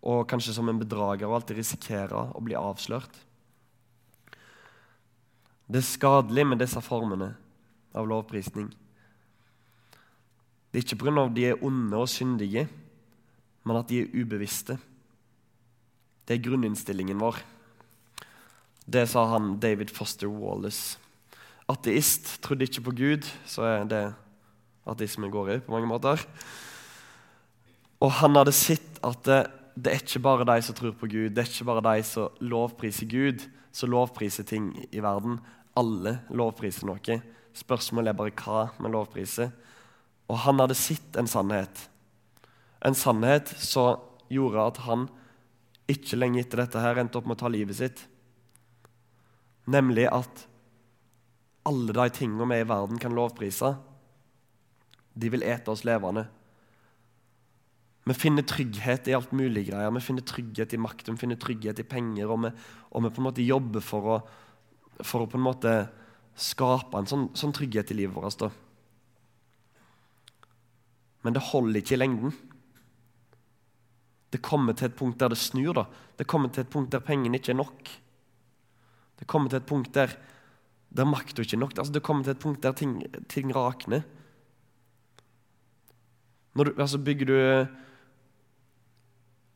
og 0.00 0.24
kanskje 0.30 0.54
som 0.56 0.68
en 0.70 0.78
bedrager 0.80 1.28
og 1.28 1.40
alltid 1.40 1.58
risikere 1.60 2.22
å 2.32 2.40
bli 2.40 2.56
avslørt. 2.56 3.12
Det 5.70 5.82
er 5.82 5.86
skadelig 5.86 6.46
med 6.48 6.62
disse 6.62 6.80
formene 6.82 7.34
av 7.94 8.08
lovprisning. 8.08 8.70
Det 10.70 10.80
er 10.80 10.86
ikke 10.86 11.02
pga. 11.02 11.26
de 11.28 11.44
er 11.50 11.64
onde 11.66 11.98
og 11.98 12.08
syndige, 12.08 12.68
men 13.66 13.78
at 13.80 13.90
de 13.90 14.02
er 14.02 14.14
ubevisste. 14.14 14.78
Det 16.26 16.36
er 16.36 16.44
grunninnstillingen 16.44 17.20
vår. 17.20 17.38
Det 18.90 19.04
sa 19.10 19.26
han 19.32 19.54
David 19.62 19.92
Foster 19.94 20.30
Wallace. 20.30 20.98
Ateist 21.70 22.40
trodde 22.42 22.66
ikke 22.66 22.86
på 22.88 22.96
Gud, 22.98 23.28
så 23.46 23.66
er 23.68 23.86
det 23.86 24.02
ateisme 24.90 25.30
går 25.30 25.52
i 25.54 25.60
på 25.62 25.74
mange 25.74 25.90
måter. 25.90 26.22
Og 28.00 28.10
han 28.18 28.34
hadde 28.38 28.56
sett 28.56 28.98
at 29.06 29.22
det, 29.28 29.40
det 29.76 29.92
er 29.92 30.02
ikke 30.02 30.24
bare 30.24 30.48
de 30.48 30.58
som 30.64 30.74
tror 30.74 30.96
på 30.98 31.10
Gud, 31.10 31.30
det 31.36 31.44
er 31.44 31.50
ikke 31.50 31.68
bare 31.68 31.84
de 31.92 32.02
som 32.06 32.42
lovpriser 32.42 33.06
Gud, 33.10 33.44
som 33.72 33.92
lovpriser 33.92 34.48
ting 34.48 34.72
i 34.90 35.02
verden 35.04 35.38
alle 35.78 36.18
lovpriser 36.34 36.88
noe. 36.88 37.20
Spørsmålet 37.56 38.12
er 38.12 38.18
bare 38.18 38.34
hva 38.34 38.66
vi 38.78 38.90
lovpriser. 38.92 39.50
Og 40.30 40.38
han 40.44 40.62
hadde 40.62 40.78
sett 40.78 41.18
en 41.18 41.30
sannhet. 41.30 41.86
En 42.86 42.96
sannhet 42.96 43.50
som 43.60 44.00
gjorde 44.32 44.64
at 44.72 44.80
han 44.86 45.06
ikke 45.90 46.18
lenge 46.18 46.40
etter 46.44 46.62
dette 46.62 46.80
her 46.82 47.00
endte 47.02 47.18
opp 47.18 47.28
med 47.28 47.36
å 47.36 47.42
ta 47.42 47.50
livet 47.50 47.76
sitt. 47.76 48.04
Nemlig 49.70 50.06
at 50.10 50.46
alle 51.68 51.94
de 51.94 52.06
tingene 52.14 52.46
vi 52.48 52.60
i 52.62 52.68
verden 52.68 53.00
kan 53.02 53.14
lovprise, 53.14 53.74
de 55.12 55.32
vil 55.32 55.44
ete 55.44 55.72
oss 55.72 55.82
levende. 55.84 56.24
Vi 58.08 58.16
finner 58.16 58.46
trygghet 58.48 59.10
i 59.10 59.14
alt 59.14 59.34
mulig 59.36 59.66
greier. 59.68 59.90
Vi 59.92 60.02
finner 60.02 60.24
trygghet 60.26 60.72
i 60.74 60.80
makt, 60.80 61.10
vi 61.10 61.20
finner 61.20 61.38
trygghet 61.38 61.82
i 61.82 61.86
penger, 61.86 62.30
og 62.32 62.46
vi, 62.46 62.52
og 62.90 63.04
vi 63.04 63.12
på 63.12 63.20
en 63.20 63.28
måte 63.28 63.44
jobber 63.44 63.84
for 63.84 64.14
å 64.14 64.20
for 65.04 65.24
å 65.24 65.30
på 65.30 65.38
en 65.38 65.46
måte 65.46 65.74
skape 66.40 66.98
en 66.98 67.08
sånn, 67.08 67.28
sånn 67.36 67.54
trygghet 67.56 67.92
i 67.92 67.98
livet 68.00 68.16
vårt. 68.16 68.40
Da. 68.40 68.50
Men 71.24 71.36
det 71.36 71.44
holder 71.50 71.80
ikke 71.80 71.96
i 71.96 72.00
lengden. 72.00 72.34
Det 74.30 74.42
kommer 74.42 74.72
til 74.72 74.86
et 74.86 74.96
punkt 74.96 75.20
der 75.20 75.28
det 75.28 75.38
snur. 75.38 75.72
da. 75.74 75.84
Det 76.18 76.26
kommer 76.26 76.48
til 76.48 76.60
et 76.60 76.70
punkt 76.70 76.92
der 76.92 76.98
pengene 76.98 77.36
ikke 77.36 77.52
er 77.52 77.56
nok. 77.56 77.88
Det 79.18 79.26
kommer 79.26 79.48
til 79.48 79.56
et 79.56 79.66
punkt 79.66 79.94
der, 79.94 80.16
der 80.96 81.04
makta 81.04 81.42
ikke 81.42 81.56
er 81.56 81.60
nok. 81.60 81.78
Altså, 81.78 81.92
det 81.92 82.02
kommer 82.02 82.24
til 82.24 82.30
et 82.30 82.38
punkt 82.38 82.62
der 82.62 82.72
ting, 82.72 83.02
ting 83.28 83.56
rakner. 83.56 84.02
Når 86.54 86.64
du, 86.64 86.74
altså, 86.78 86.98
bygger 86.98 87.26
du 87.26 87.66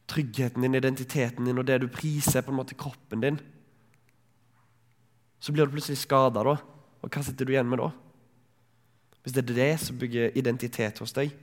tryggheten 0.09 0.63
din, 0.63 0.75
identiteten 0.75 1.45
din 1.45 1.59
og 1.59 1.67
det 1.67 1.81
du 1.81 1.89
priser, 1.89 2.41
på 2.41 2.51
en 2.51 2.57
måte 2.57 2.75
kroppen 2.75 3.21
din 3.21 3.41
så 5.45 5.53
blir 5.53 5.67
du 5.69 5.75
plutselig 5.75 6.01
skada, 6.01 6.41
da. 6.41 6.55
Og 7.05 7.11
hva 7.13 7.21
sitter 7.21 7.45
du 7.45 7.53
igjen 7.53 7.69
med 7.69 7.83
da? 7.83 7.91
Hvis 9.21 9.35
det 9.37 9.43
er 9.43 9.57
det 9.59 9.73
som 9.83 9.99
bygger 10.01 10.39
identitet 10.41 11.03
hos 11.03 11.13
deg. 11.17 11.35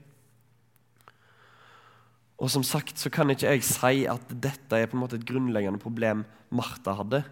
Og 2.42 2.50
som 2.50 2.64
sagt 2.66 2.98
så 2.98 3.10
kan 3.12 3.30
ikke 3.30 3.52
jeg 3.54 3.62
si 3.66 4.02
at 4.10 4.32
dette 4.42 4.78
er 4.78 4.88
på 4.90 4.98
en 4.98 5.04
måte 5.04 5.20
et 5.20 5.26
grunnleggende 5.28 5.78
problem 5.82 6.24
Martha 6.50 6.96
hadde. 6.98 7.22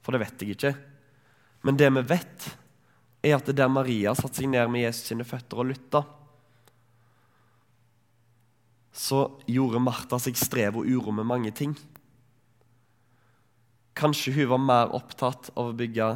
For 0.00 0.16
det 0.16 0.22
vet 0.22 0.40
jeg 0.40 0.56
ikke. 0.56 0.72
Men 1.68 1.76
det 1.76 1.90
vi 1.92 2.06
vet, 2.14 2.46
er 3.20 3.36
at 3.36 3.50
det 3.50 3.58
der 3.58 3.68
Maria 3.68 4.14
satte 4.16 4.40
seg 4.40 4.48
ned 4.48 4.70
med 4.72 4.86
Jesus 4.86 5.10
sine 5.10 5.26
føtter 5.28 5.60
og 5.60 5.68
lytta, 5.68 6.00
så 8.96 9.26
gjorde 9.46 9.82
Martha 9.84 10.18
seg 10.18 10.40
strev 10.40 10.80
og 10.80 10.88
uro 10.88 11.12
med 11.14 11.28
mange 11.28 11.52
ting. 11.54 11.76
Kanskje 13.96 14.32
hun 14.38 14.50
var 14.54 14.64
mer 14.64 14.96
opptatt 14.96 15.52
av 15.52 15.70
å 15.70 15.76
bygge, 15.76 16.08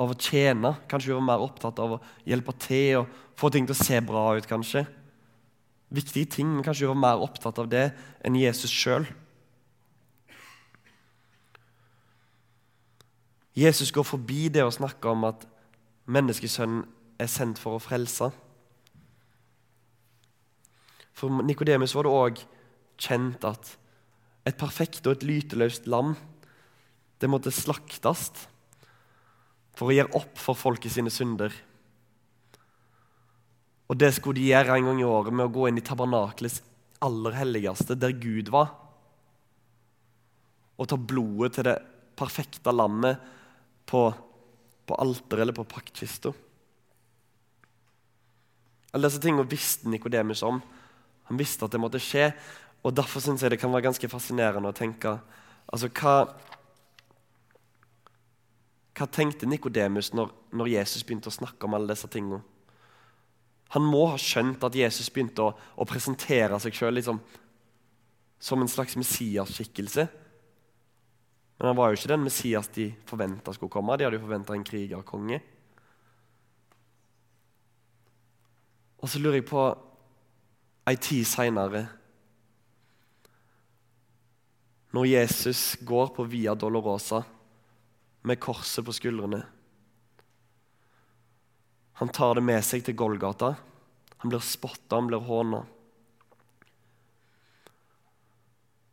av 0.00 0.12
å 0.12 0.20
tjene. 0.20 0.74
Kanskje 0.90 1.14
hun 1.14 1.22
var 1.22 1.28
mer 1.32 1.48
opptatt 1.48 1.80
av 1.80 1.96
å 1.96 2.00
hjelpe 2.28 2.54
til 2.60 3.00
og 3.00 3.20
få 3.40 3.48
ting 3.52 3.64
til 3.64 3.76
å 3.76 3.80
se 3.80 4.00
bra 4.04 4.24
ut. 4.36 4.46
kanskje. 4.46 4.84
Viktige 5.90 6.28
ting, 6.30 6.50
men 6.54 6.64
kanskje 6.64 6.86
hun 6.86 6.94
var 6.94 7.02
mer 7.02 7.24
opptatt 7.24 7.58
av 7.58 7.68
det 7.70 7.88
enn 8.24 8.38
Jesus 8.38 8.70
sjøl. 8.70 9.08
Jesus 13.58 13.90
går 13.92 14.06
forbi 14.06 14.46
det 14.54 14.62
å 14.62 14.72
snakke 14.72 15.10
om 15.10 15.26
at 15.28 15.44
menneskesønnen 16.10 16.84
er 17.20 17.28
sendt 17.28 17.58
for 17.60 17.76
å 17.76 17.82
frelse. 17.82 18.30
For 21.12 21.42
Nikodemus 21.44 21.92
var 21.96 22.06
det 22.06 22.14
òg 22.16 22.42
kjent 23.00 23.44
at 23.44 23.74
et 24.48 24.56
perfekt 24.60 25.04
og 25.04 25.18
et 25.18 25.26
lyteløst 25.26 25.88
lam 25.90 26.14
det 27.20 27.28
måtte 27.28 27.52
slaktes 27.52 28.30
for 29.76 29.90
å 29.90 29.96
gjøre 29.96 30.16
opp 30.16 30.40
for 30.40 30.56
folket 30.56 30.94
sine 30.94 31.12
synder. 31.12 31.52
Og 33.90 33.98
det 33.98 34.12
skulle 34.14 34.38
de 34.38 34.50
gjøre 34.52 34.76
en 34.78 34.90
gang 34.90 35.00
i 35.02 35.06
året 35.08 35.34
med 35.34 35.48
å 35.48 35.54
gå 35.54 35.66
inn 35.68 35.80
i 35.80 35.84
tabernakelets 35.84 36.60
aller 37.02 37.34
helligste, 37.34 37.96
der 37.98 38.14
Gud 38.14 38.52
var, 38.52 38.74
og 40.80 40.88
ta 40.88 40.96
blodet 40.96 41.56
til 41.56 41.66
det 41.66 41.76
perfekte 42.16 42.72
lammet 42.72 43.20
på, 43.88 44.04
på 44.86 44.98
alteret 45.00 45.42
eller 45.44 45.56
på 45.56 45.66
paktkista. 45.68 46.32
Alle 48.90 49.08
disse 49.08 49.22
tingene 49.22 49.48
visste 49.48 49.90
Nikodemus 49.90 50.42
om. 50.46 50.60
Han 51.30 51.38
visste 51.38 51.66
at 51.66 51.74
det 51.74 51.80
måtte 51.82 52.00
skje. 52.02 52.30
og 52.82 52.94
Derfor 52.96 53.22
syns 53.22 53.42
jeg 53.42 53.52
det 53.52 53.60
kan 53.62 53.72
være 53.72 53.86
ganske 53.86 54.10
fascinerende 54.10 54.72
å 54.72 54.76
tenke 54.76 55.18
altså 55.70 55.90
hva, 56.00 56.14
hva 58.98 59.06
tenkte 59.14 59.46
Nikodemus 59.46 60.10
når, 60.16 60.32
når, 60.50 60.72
Jesus 60.74 61.04
begynte 61.06 61.30
å 61.30 61.36
snakke 61.36 61.68
om 61.68 61.76
alle 61.78 61.94
disse 61.94 62.10
tingene? 62.10 62.42
Han 63.74 63.86
må 63.86 64.06
ha 64.10 64.16
skjønt 64.18 64.64
at 64.66 64.74
Jesus 64.74 65.10
begynte 65.14 65.44
å, 65.46 65.52
å 65.54 65.86
presentere 65.86 66.58
seg 66.62 66.74
sjøl 66.74 66.96
liksom, 66.98 67.20
som 68.40 68.62
en 68.62 68.70
slags 68.70 68.96
Messias-skikkelse. 68.98 70.08
Men 71.60 71.68
han 71.68 71.76
var 71.78 71.90
jo 71.90 72.00
ikke 72.00 72.10
den 72.10 72.24
Messias 72.24 72.70
de 72.74 72.88
forventa 73.06 73.52
skulle 73.54 73.72
komme. 73.72 73.98
De 74.00 74.06
hadde 74.06 74.16
jo 74.16 74.24
forventa 74.24 74.56
en 74.56 74.66
krigerkonge. 74.66 75.38
Og 79.00 79.08
så 79.12 79.20
lurer 79.20 79.38
jeg 79.38 79.48
på 79.48 79.62
ei 80.90 80.96
tid 81.00 81.24
seinere 81.28 81.86
Når 84.90 85.06
Jesus 85.06 85.76
går 85.86 86.08
på 86.16 86.24
Via 86.26 86.56
Dolorosa 86.58 87.20
med 88.26 88.40
korset 88.42 88.82
på 88.84 88.92
skuldrene 88.96 89.38
Han 92.00 92.08
tar 92.08 92.38
det 92.38 92.44
med 92.44 92.64
seg 92.64 92.82
til 92.84 92.96
Golgata. 92.96 93.54
Han 94.24 94.32
blir 94.32 94.42
spotta, 94.44 94.96
han 94.96 95.08
blir 95.08 95.24
håna. 95.24 95.62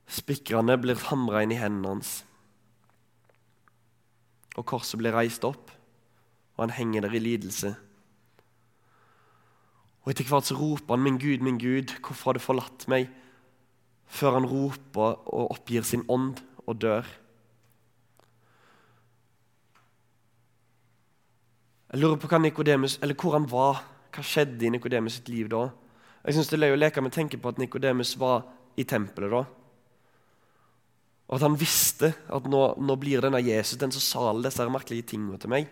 Spikrene 0.08 0.78
blir 0.80 1.00
hamra 1.10 1.44
inn 1.44 1.56
i 1.56 1.60
hendene 1.60 1.98
hans 1.98 2.18
og 4.58 4.66
korset 4.66 4.98
blir 5.00 5.14
reist 5.14 5.46
opp, 5.46 5.70
og 6.58 6.64
han 6.66 6.74
henger 6.74 7.06
der 7.06 7.16
i 7.16 7.22
lidelse. 7.22 7.76
Og 10.04 10.14
Etter 10.14 10.28
hvert 10.30 10.48
så 10.48 10.58
roper 10.58 10.96
han 10.96 11.04
'Min 11.04 11.20
Gud, 11.20 11.42
min 11.44 11.60
Gud, 11.60 11.94
hvorfor 12.02 12.30
har 12.32 12.34
du 12.34 12.40
forlatt 12.40 12.88
meg?' 12.88 13.10
Før 14.08 14.32
han 14.32 14.46
roper 14.46 15.20
og 15.28 15.52
oppgir 15.52 15.84
sin 15.84 16.06
ånd 16.08 16.40
og 16.66 16.82
dør. 16.82 17.06
Jeg 21.88 22.02
lurer 22.02 22.20
på 22.20 22.28
hva 22.28 22.40
Nikodemus, 22.44 22.98
eller 23.02 23.16
hvor 23.16 23.38
han 23.38 23.46
var. 23.48 23.84
Hva 24.12 24.24
skjedde 24.26 24.66
i 24.68 24.72
Nikodemus 24.74 25.20
sitt 25.20 25.30
liv 25.32 25.48
da? 25.52 25.70
Jeg 26.26 26.36
synes 26.36 26.50
Det 26.50 26.58
er 26.58 26.64
løy 26.66 26.76
å 26.76 26.82
leke 26.82 27.02
med 27.04 27.14
å 27.14 27.16
tenke 27.16 27.40
på 27.40 27.54
at 27.54 27.62
Nikodemus 27.62 28.18
var 28.20 28.44
i 28.76 28.84
tempelet 28.84 29.32
da. 29.32 29.46
Og 31.28 31.36
at 31.38 31.44
han 31.44 31.56
visste 31.60 32.12
at 32.12 32.48
nå, 32.48 32.62
nå 32.80 32.96
blir 33.00 33.24
denne 33.24 33.40
Jesus 33.44 33.80
den 33.80 33.94
som 33.96 34.04
sa 34.04 34.30
alle 34.30 34.48
disse 34.48 34.68
merkelige 34.72 35.14
tingene 35.14 35.40
til 35.40 35.52
meg. 35.52 35.72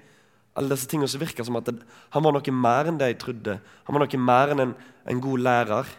Alle 0.55 0.71
disse 0.71 0.87
tingene 0.87 1.11
som 1.11 1.19
virka 1.19 1.43
som 1.43 1.59
at 1.59 1.67
det, 1.67 1.77
han 2.15 2.23
var 2.23 2.35
noe 2.35 2.55
mer 2.55 2.87
enn 2.87 2.99
det 2.99 3.11
jeg 3.11 3.21
trodde. 3.23 3.59
Han 3.87 3.97
var 3.97 4.05
noe 4.05 4.23
mer 4.23 4.55
enn 4.55 4.63
en, 4.63 4.73
en 5.11 5.23
god 5.23 5.43
lærer. 5.43 5.93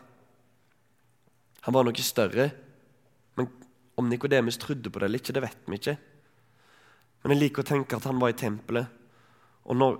Han 1.68 1.76
var 1.76 1.85
noe 1.85 2.05
større. 2.05 2.50
Men 3.37 3.52
om 4.00 4.09
Nikodemus 4.09 4.57
trodde 4.61 4.92
på 4.92 5.00
det 5.00 5.11
eller 5.11 5.20
ikke, 5.20 5.37
det 5.37 5.44
vet 5.44 5.68
vi 5.68 5.81
ikke. 5.81 5.98
Men 7.24 7.37
jeg 7.37 7.42
liker 7.42 7.64
å 7.64 7.68
tenke 7.74 8.00
at 8.00 8.09
han 8.09 8.20
var 8.22 8.33
i 8.33 8.38
tempelet. 8.38 8.95
Og 9.66 9.76
når 9.76 9.98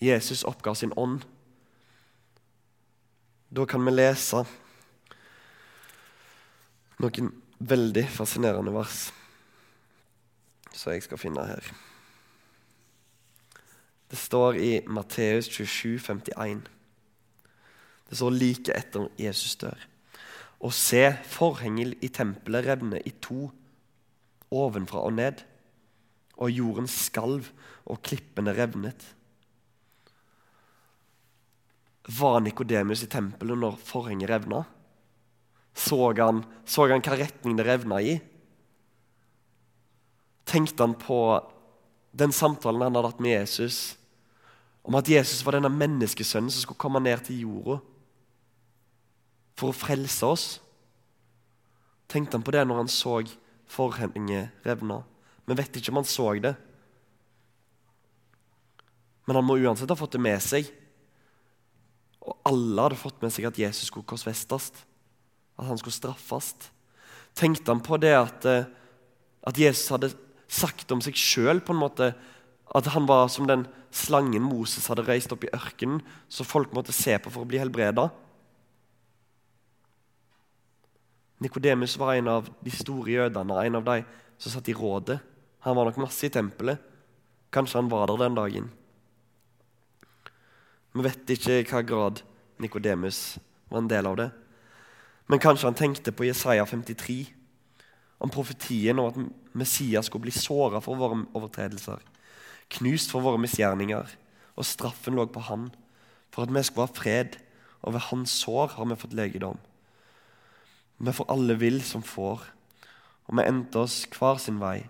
Jesus 0.00 0.46
oppga 0.48 0.74
sin 0.74 0.94
ånd, 0.96 1.20
da 3.48 3.64
kan 3.68 3.84
vi 3.84 3.94
lese 3.94 4.42
noen 6.98 7.30
veldig 7.58 8.04
fascinerende 8.12 8.72
vers 8.74 9.08
som 10.72 10.92
jeg 10.92 11.04
skal 11.04 11.20
finne 11.20 11.44
her. 11.48 11.70
Det 14.08 14.18
står 14.18 14.58
i 14.62 14.72
Matteus 14.88 15.48
27, 15.52 15.98
51. 16.00 16.68
Det 18.08 18.16
står 18.16 18.36
like 18.36 18.76
etter 18.76 19.08
Jesus 19.20 19.56
dør. 19.60 19.80
Og 20.64 20.72
se, 20.74 21.02
forhenget 21.28 21.98
i 22.02 22.08
tempelet 22.08 22.66
revne 22.66 23.02
i 23.06 23.12
to, 23.22 23.50
ovenfra 24.50 25.04
og 25.04 25.12
ned. 25.18 25.44
Og 26.38 26.50
jorden 26.50 26.88
skalv, 26.88 27.50
og 27.88 28.00
klippene 28.04 28.52
revnet. 28.56 29.04
Var 32.08 32.40
Nikodemus 32.40 33.02
i 33.04 33.10
tempelet 33.10 33.60
når 33.60 33.80
forhenget 33.84 34.30
revna? 34.30 34.62
Så 35.78 35.98
han, 36.18 36.42
så 36.64 36.88
han 36.90 37.04
hva 37.04 37.18
retning 37.20 37.58
det 37.58 37.66
revna 37.68 38.00
i? 38.02 38.16
Tenkte 40.48 40.82
han 40.82 40.96
på 40.98 41.20
den 42.16 42.32
samtalen 42.32 42.82
han 42.82 42.96
hadde 42.96 43.12
hatt 43.12 43.20
med 43.22 43.36
Jesus, 43.36 43.98
om 44.82 44.96
at 44.96 45.08
Jesus 45.10 45.42
var 45.44 45.58
denne 45.58 45.70
menneskesønnen 45.70 46.50
som 46.50 46.64
skulle 46.64 46.80
komme 46.80 47.02
ned 47.04 47.20
til 47.26 47.44
jorda 47.44 47.76
for 49.58 49.70
å 49.70 49.76
frelse 49.76 50.26
oss? 50.26 50.46
Tenkte 52.08 52.38
han 52.38 52.46
på 52.46 52.54
det 52.56 52.64
når 52.64 52.82
han 52.82 52.90
så 52.90 53.20
forhenget 53.68 54.64
revna? 54.64 55.02
Vi 55.44 55.56
vet 55.58 55.76
ikke 55.76 55.92
om 55.92 56.00
han 56.00 56.08
så 56.08 56.32
det. 56.40 56.54
Men 59.28 59.36
han 59.36 59.44
må 59.44 59.58
uansett 59.60 59.90
ha 59.92 59.98
fått 59.98 60.16
det 60.16 60.22
med 60.24 60.40
seg. 60.40 60.70
Og 62.24 62.32
alle 62.48 62.86
hadde 62.86 63.00
fått 63.00 63.20
med 63.20 63.32
seg 63.34 63.44
at 63.48 63.60
Jesus 63.60 63.90
skulle 63.90 64.08
korsfestes 64.08 64.72
at 65.58 65.66
han 65.66 65.78
skulle 65.80 65.96
straffes. 65.96 66.54
Tenkte 67.36 67.74
han 67.74 67.82
på 67.84 67.98
det 68.00 68.14
at, 68.16 68.46
eh, 68.48 68.68
at 69.46 69.58
Jesus 69.58 69.90
hadde 69.92 70.14
sagt 70.48 70.90
om 70.94 71.02
seg 71.04 71.18
sjøl 71.18 71.60
at 71.60 72.86
han 72.94 73.06
var 73.08 73.28
som 73.28 73.46
den 73.46 73.66
slangen 73.90 74.44
Moses 74.44 74.86
hadde 74.88 75.06
reist 75.06 75.32
opp 75.32 75.44
i 75.44 75.52
ørkenen, 75.52 76.00
så 76.28 76.44
folk 76.44 76.72
måtte 76.72 76.92
se 76.92 77.16
på 77.18 77.30
for 77.30 77.44
å 77.44 77.48
bli 77.48 77.60
helbreda? 77.60 78.08
Nikodemus 81.40 81.96
var 81.98 82.14
en 82.14 82.28
av 82.28 82.48
de 82.64 82.70
store 82.70 83.10
jødene, 83.10 83.64
en 83.64 83.78
av 83.78 83.84
de 83.84 84.04
som 84.38 84.52
satt 84.52 84.68
i 84.68 84.74
rådet. 84.74 85.20
Han 85.60 85.76
var 85.76 85.88
nok 85.88 86.00
masse 86.02 86.26
i 86.26 86.32
tempelet. 86.32 86.78
Kanskje 87.52 87.78
han 87.80 87.90
var 87.90 88.06
der 88.10 88.24
den 88.24 88.34
dagen. 88.34 88.70
Vi 90.94 91.04
vet 91.04 91.32
ikke 91.34 91.60
i 91.60 91.66
hva 91.68 91.82
grad 91.84 92.22
Nikodemus 92.58 93.38
var 93.68 93.82
en 93.82 93.90
del 93.90 94.08
av 94.08 94.16
det. 94.18 94.28
Men 95.28 95.42
kanskje 95.42 95.68
han 95.68 95.76
tenkte 95.76 96.14
på 96.16 96.24
Jesaja 96.24 96.64
53, 96.66 97.18
om 98.18 98.32
profetien 98.32 98.98
og 98.98 99.12
at 99.12 99.26
Messias 99.58 100.08
skulle 100.08 100.26
bli 100.26 100.34
såra 100.34 100.80
for 100.82 100.98
våre 100.98 101.20
overtredelser, 101.36 102.00
knust 102.78 103.12
for 103.12 103.22
våre 103.22 103.40
misgjerninger, 103.42 104.08
og 104.56 104.66
straffen 104.66 105.18
lå 105.18 105.28
på 105.30 105.44
han, 105.46 105.68
for 106.32 106.44
at 106.44 106.54
vi 106.54 106.62
skulle 106.66 106.88
ha 106.88 106.96
fred, 106.96 107.36
og 107.82 107.94
ved 107.94 108.08
hans 108.08 108.34
sår 108.42 108.74
har 108.74 108.88
vi 108.88 108.98
fått 108.98 109.14
legedom. 109.14 109.60
Vi 110.98 111.14
får 111.14 111.28
alle 111.30 111.54
vill 111.60 111.82
som 111.84 112.02
får, 112.02 112.42
og 113.28 113.36
vi 113.38 113.44
endte 113.44 113.84
oss 113.84 114.00
hver 114.16 114.40
sin 114.42 114.58
vei, 114.58 114.88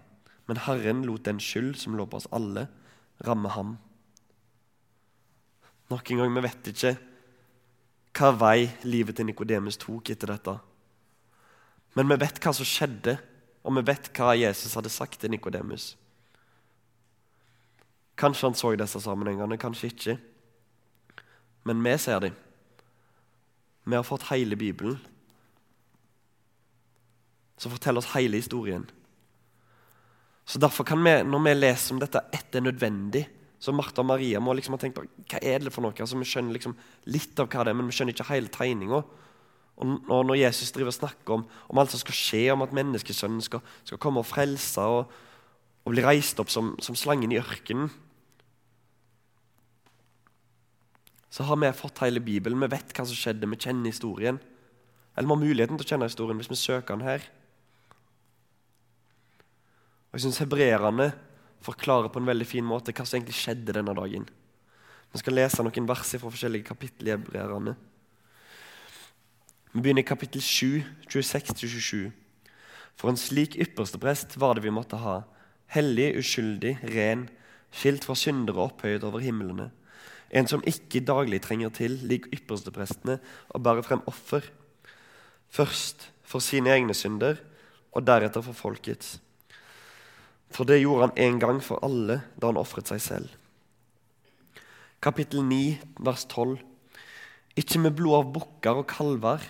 men 0.48 0.62
Herren 0.64 1.02
lot 1.04 1.26
den 1.26 1.42
skyld 1.42 1.76
som 1.76 1.98
lå 1.98 2.06
på 2.08 2.22
oss 2.22 2.30
alle, 2.32 2.68
ramme 3.26 3.50
ham. 3.52 3.76
Nok 5.88 6.10
en 6.10 6.20
gang, 6.22 6.34
vi 6.34 6.44
vet 6.44 6.72
ikke 6.72 6.96
hva 8.18 8.32
vei 8.34 8.66
livet 8.82 9.16
til 9.16 9.28
Nikodemus 9.28 9.78
tok 9.78 10.10
etter 10.10 10.32
dette. 10.32 10.56
Men 11.94 12.10
vi 12.10 12.18
vet 12.20 12.40
hva 12.42 12.52
som 12.54 12.66
skjedde, 12.66 13.14
og 13.62 13.76
vi 13.78 13.84
vet 13.88 14.10
hva 14.16 14.34
Jesus 14.38 14.74
hadde 14.78 14.92
sagt 14.92 15.20
til 15.20 15.32
Nikodemus. 15.32 15.92
Kanskje 18.18 18.48
han 18.48 18.58
så 18.58 18.72
disse 18.74 19.00
sammenhengene, 19.04 19.58
kanskje 19.60 19.92
ikke. 19.92 20.16
Men 21.68 21.82
vi 21.84 21.94
ser 21.98 22.20
dem. 22.24 22.36
Vi 23.88 23.96
har 23.96 24.04
fått 24.04 24.26
hele 24.32 24.56
Bibelen, 24.58 24.98
som 27.58 27.72
forteller 27.72 28.02
oss 28.02 28.12
hele 28.14 28.36
historien. 28.36 28.84
Så 30.44 30.58
Derfor 30.58 30.84
kan 30.84 31.02
vi, 31.04 31.22
når 31.22 31.44
vi 31.44 31.54
leser 31.54 31.94
om 31.94 32.00
dette, 32.00 32.20
etter 32.32 32.60
nødvendig. 32.64 33.26
Så 33.58 33.74
Martha 33.74 34.04
og 34.04 34.08
Maria 34.10 34.40
må 34.40 34.54
liksom 34.54 34.76
ha 34.76 34.80
tenkt 34.80 34.98
på 34.98 35.04
hva 35.04 35.40
er 35.42 35.64
det 35.64 35.72
for 35.74 35.82
noe. 35.82 35.96
Altså, 35.98 36.18
vi 36.18 36.28
skjønner 36.28 36.54
liksom 36.54 36.76
litt 37.10 37.40
av 37.42 37.48
hva 37.50 37.64
det 37.66 37.72
er, 37.72 37.78
men 37.78 37.88
vi 37.90 37.96
skjønner 37.96 38.14
ikke 38.14 38.28
hele 38.30 38.52
tegninga. 38.54 39.02
Og 39.78 40.26
når 40.26 40.40
Jesus 40.40 40.72
driver 40.74 40.90
og 40.90 40.96
snakker 40.96 41.36
om, 41.36 41.46
om, 41.70 41.78
alt 41.78 41.92
som 41.94 42.00
skal 42.02 42.16
skje, 42.18 42.42
om 42.54 42.64
at 42.66 42.74
menneskesønnen 42.74 43.42
skal, 43.44 43.62
skal 43.86 44.00
komme 44.02 44.22
og 44.22 44.26
frelse 44.26 44.82
og, 44.82 45.12
og 45.86 45.94
bli 45.94 46.02
reist 46.02 46.38
opp 46.42 46.50
som, 46.50 46.72
som 46.82 46.98
slangen 46.98 47.34
i 47.34 47.38
ørkenen 47.38 47.90
Så 51.30 51.44
har 51.44 51.58
vi 51.60 51.68
fått 51.76 52.00
hele 52.02 52.20
Bibelen. 52.24 52.60
Vi 52.64 52.70
vet 52.72 52.94
hva 52.96 53.04
som 53.06 53.16
skjedde, 53.16 53.46
vi 53.46 53.60
kjenner 53.60 53.92
historien. 53.92 54.40
Eller 55.14 55.28
vi 55.28 55.34
har 55.34 55.42
muligheten 55.42 55.78
til 55.78 55.86
å 55.86 55.90
kjenne 55.92 56.08
historien 56.08 56.40
hvis 56.40 56.50
vi 56.50 56.58
søker 56.58 56.96
den 56.96 57.06
her. 57.06 57.26
Og 60.08 60.16
Jeg 60.16 60.24
syns 60.24 60.40
hebreerne 60.42 61.12
forklarer 61.64 62.10
på 62.12 62.20
en 62.22 62.28
veldig 62.28 62.46
fin 62.46 62.66
måte 62.66 62.94
hva 62.94 63.06
som 63.06 63.18
egentlig 63.18 63.38
skjedde 63.38 63.74
denne 63.76 63.94
dagen. 63.96 64.26
Vi 65.12 65.22
skal 65.22 65.38
lese 65.38 65.64
noen 65.64 65.88
vers 65.88 66.10
fra 66.14 66.30
forskjellige 66.30 66.68
kapittel 66.68 67.08
i 67.08 67.14
hebreerne. 67.14 67.74
Vi 69.72 69.82
begynner 69.82 70.04
i 70.04 70.08
kapittel 70.08 70.42
7, 70.44 70.82
26-27. 71.08 72.08
For 72.98 73.12
en 73.12 73.20
slik 73.20 73.56
yppersteprest 73.60 74.36
var 74.40 74.56
det 74.56 74.64
vi 74.64 74.74
måtte 74.74 75.00
ha. 75.00 75.20
Hellig, 75.72 76.14
uskyldig, 76.20 76.78
ren, 76.94 77.28
skilt 77.70 78.06
fra 78.08 78.16
syndere 78.18 78.58
og 78.58 78.72
opphøyet 78.72 79.04
over 79.06 79.22
himlene. 79.22 79.68
En 80.28 80.48
som 80.48 80.64
ikke 80.68 81.04
daglig 81.04 81.40
trenger 81.44 81.72
til, 81.72 81.94
lik 82.04 82.26
yppersteprestene, 82.34 83.18
å 83.54 83.60
bære 83.60 83.84
frem 83.86 84.02
offer. 84.10 84.44
Først 85.48 86.10
for 86.28 86.44
sine 86.44 86.72
egne 86.74 86.96
synder, 86.96 87.40
og 87.96 88.04
deretter 88.04 88.44
for 88.44 88.56
folkets. 88.56 89.16
For 90.54 90.68
det 90.68 90.80
gjorde 90.80 91.08
han 91.08 91.18
en 91.24 91.38
gang 91.42 91.60
for 91.64 91.82
alle 91.84 92.22
da 92.36 92.50
han 92.50 92.60
ofret 92.60 92.90
seg 92.90 93.02
selv. 93.04 93.34
Kapittel 95.04 95.44
9, 95.46 95.78
vers 96.02 96.24
12. 96.26 96.58
Ikke 97.58 97.80
med 97.82 97.94
blod 97.98 98.18
av 98.18 98.30
bukker 98.34 98.80
og 98.82 98.88
kalver, 98.90 99.42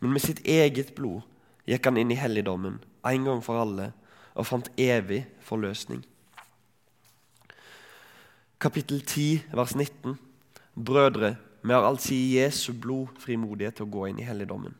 men 0.00 0.12
med 0.12 0.24
sitt 0.24 0.42
eget 0.48 0.94
blod 0.96 1.22
gikk 1.68 1.86
han 1.88 2.00
inn 2.00 2.12
i 2.12 2.18
helligdommen 2.18 2.80
en 3.08 3.24
gang 3.26 3.42
for 3.44 3.60
alle 3.62 3.92
og 4.38 4.46
fant 4.48 4.70
evig 4.80 5.24
forløsning. 5.44 6.02
Kapittel 8.62 9.02
10, 9.02 9.42
vers 9.52 9.74
19. 9.74 10.16
Brødre, 10.74 11.36
vi 11.62 11.74
har 11.74 11.84
altså 11.86 12.14
i 12.14 12.38
Jesu 12.38 12.72
blod 12.72 13.10
frimodighet 13.18 13.80
til 13.80 13.88
å 13.88 13.92
gå 13.92 14.06
inn 14.08 14.20
i 14.22 14.26
helligdommen. 14.26 14.74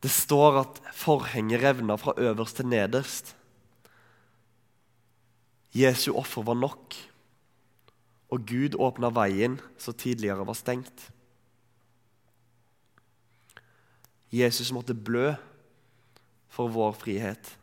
Det 0.00 0.10
står 0.10 0.60
at 0.62 0.80
forhenget 0.96 1.62
revna 1.62 1.96
fra 2.00 2.14
øverst 2.16 2.56
til 2.56 2.66
nederst. 2.66 3.36
Jesu 5.76 6.12
offer 6.16 6.42
var 6.42 6.56
nok, 6.58 6.96
og 8.30 8.46
Gud 8.46 8.78
åpna 8.78 9.10
veien 9.14 9.58
som 9.78 9.94
tidligere 9.94 10.46
var 10.46 10.56
stengt. 10.58 11.10
Jesus 14.32 14.72
måtte 14.72 14.94
blø 14.94 15.34
for 16.50 16.70
vår 16.70 16.92
frihet, 16.98 17.58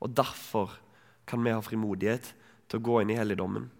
og 0.00 0.16
derfor 0.16 0.78
kan 1.26 1.44
vi 1.44 1.52
ha 1.52 1.60
frimodighet 1.64 2.32
til 2.68 2.80
å 2.80 2.84
gå 2.84 3.00
inn 3.00 3.12
i 3.12 3.16
helligdommen. 3.16 3.70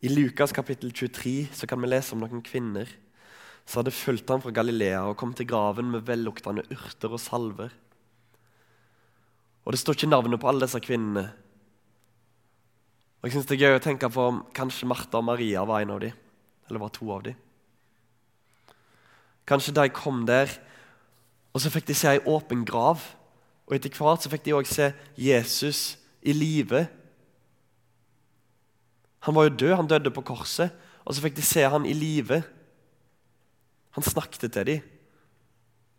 I 0.00 0.08
Lukas 0.08 0.52
kapittel 0.56 0.92
23 0.96 1.50
så 1.52 1.68
kan 1.68 1.80
vi 1.80 1.90
lese 1.90 2.16
om 2.16 2.22
noen 2.24 2.40
kvinner 2.44 2.88
som 3.66 3.80
hadde 3.80 3.94
fulgt 3.94 4.30
ham 4.30 4.42
fra 4.42 4.52
Galilea 4.54 5.02
og 5.06 5.16
kom 5.20 5.34
til 5.36 5.48
graven 5.48 5.90
med 5.92 6.06
velluktende 6.08 6.64
urter 6.72 7.12
og 7.12 7.22
salver. 7.22 7.74
Og 9.64 9.72
Det 9.72 9.80
står 9.80 9.98
ikke 9.98 10.10
navnet 10.10 10.40
på 10.40 10.48
alle 10.48 10.66
disse 10.66 10.80
kvinnene. 10.80 11.28
Og 13.20 13.28
jeg 13.28 13.32
synes 13.32 13.46
Det 13.46 13.56
er 13.56 13.68
gøy 13.68 13.76
å 13.78 13.84
tenke 13.84 14.08
på 14.10 14.26
om 14.32 14.42
kanskje 14.56 14.88
Martha 14.88 15.20
og 15.20 15.24
Maria 15.28 15.64
var 15.64 15.82
en 15.82 15.94
av 15.94 16.00
dem. 16.00 16.12
Eller 16.68 16.80
var 16.80 16.92
to 16.94 17.10
av 17.12 17.22
dem. 17.22 17.36
Kanskje 19.46 19.74
de 19.74 19.88
kom 19.90 20.26
der, 20.26 20.50
og 21.52 21.60
så 21.60 21.70
fikk 21.70 21.88
de 21.88 21.94
se 21.98 22.08
ei 22.08 22.22
åpen 22.26 22.64
grav. 22.64 23.02
Og 23.66 23.74
etter 23.74 23.90
hvert 23.90 24.22
så 24.22 24.30
fikk 24.30 24.44
de 24.46 24.54
òg 24.54 24.68
se 24.70 24.92
Jesus 25.18 25.98
i 26.22 26.32
live. 26.32 26.86
Han 29.26 29.34
var 29.34 29.48
jo 29.48 29.56
død, 29.56 29.74
han 29.76 29.90
døde 29.90 30.12
på 30.14 30.24
korset. 30.24 30.70
Og 31.04 31.14
så 31.14 31.24
fikk 31.24 31.36
de 31.36 31.44
se 31.44 31.66
han 31.66 31.86
i 31.86 31.94
live. 31.96 32.42
Han 33.96 34.06
snakket 34.06 34.52
til 34.52 34.66
dem. 34.66 34.90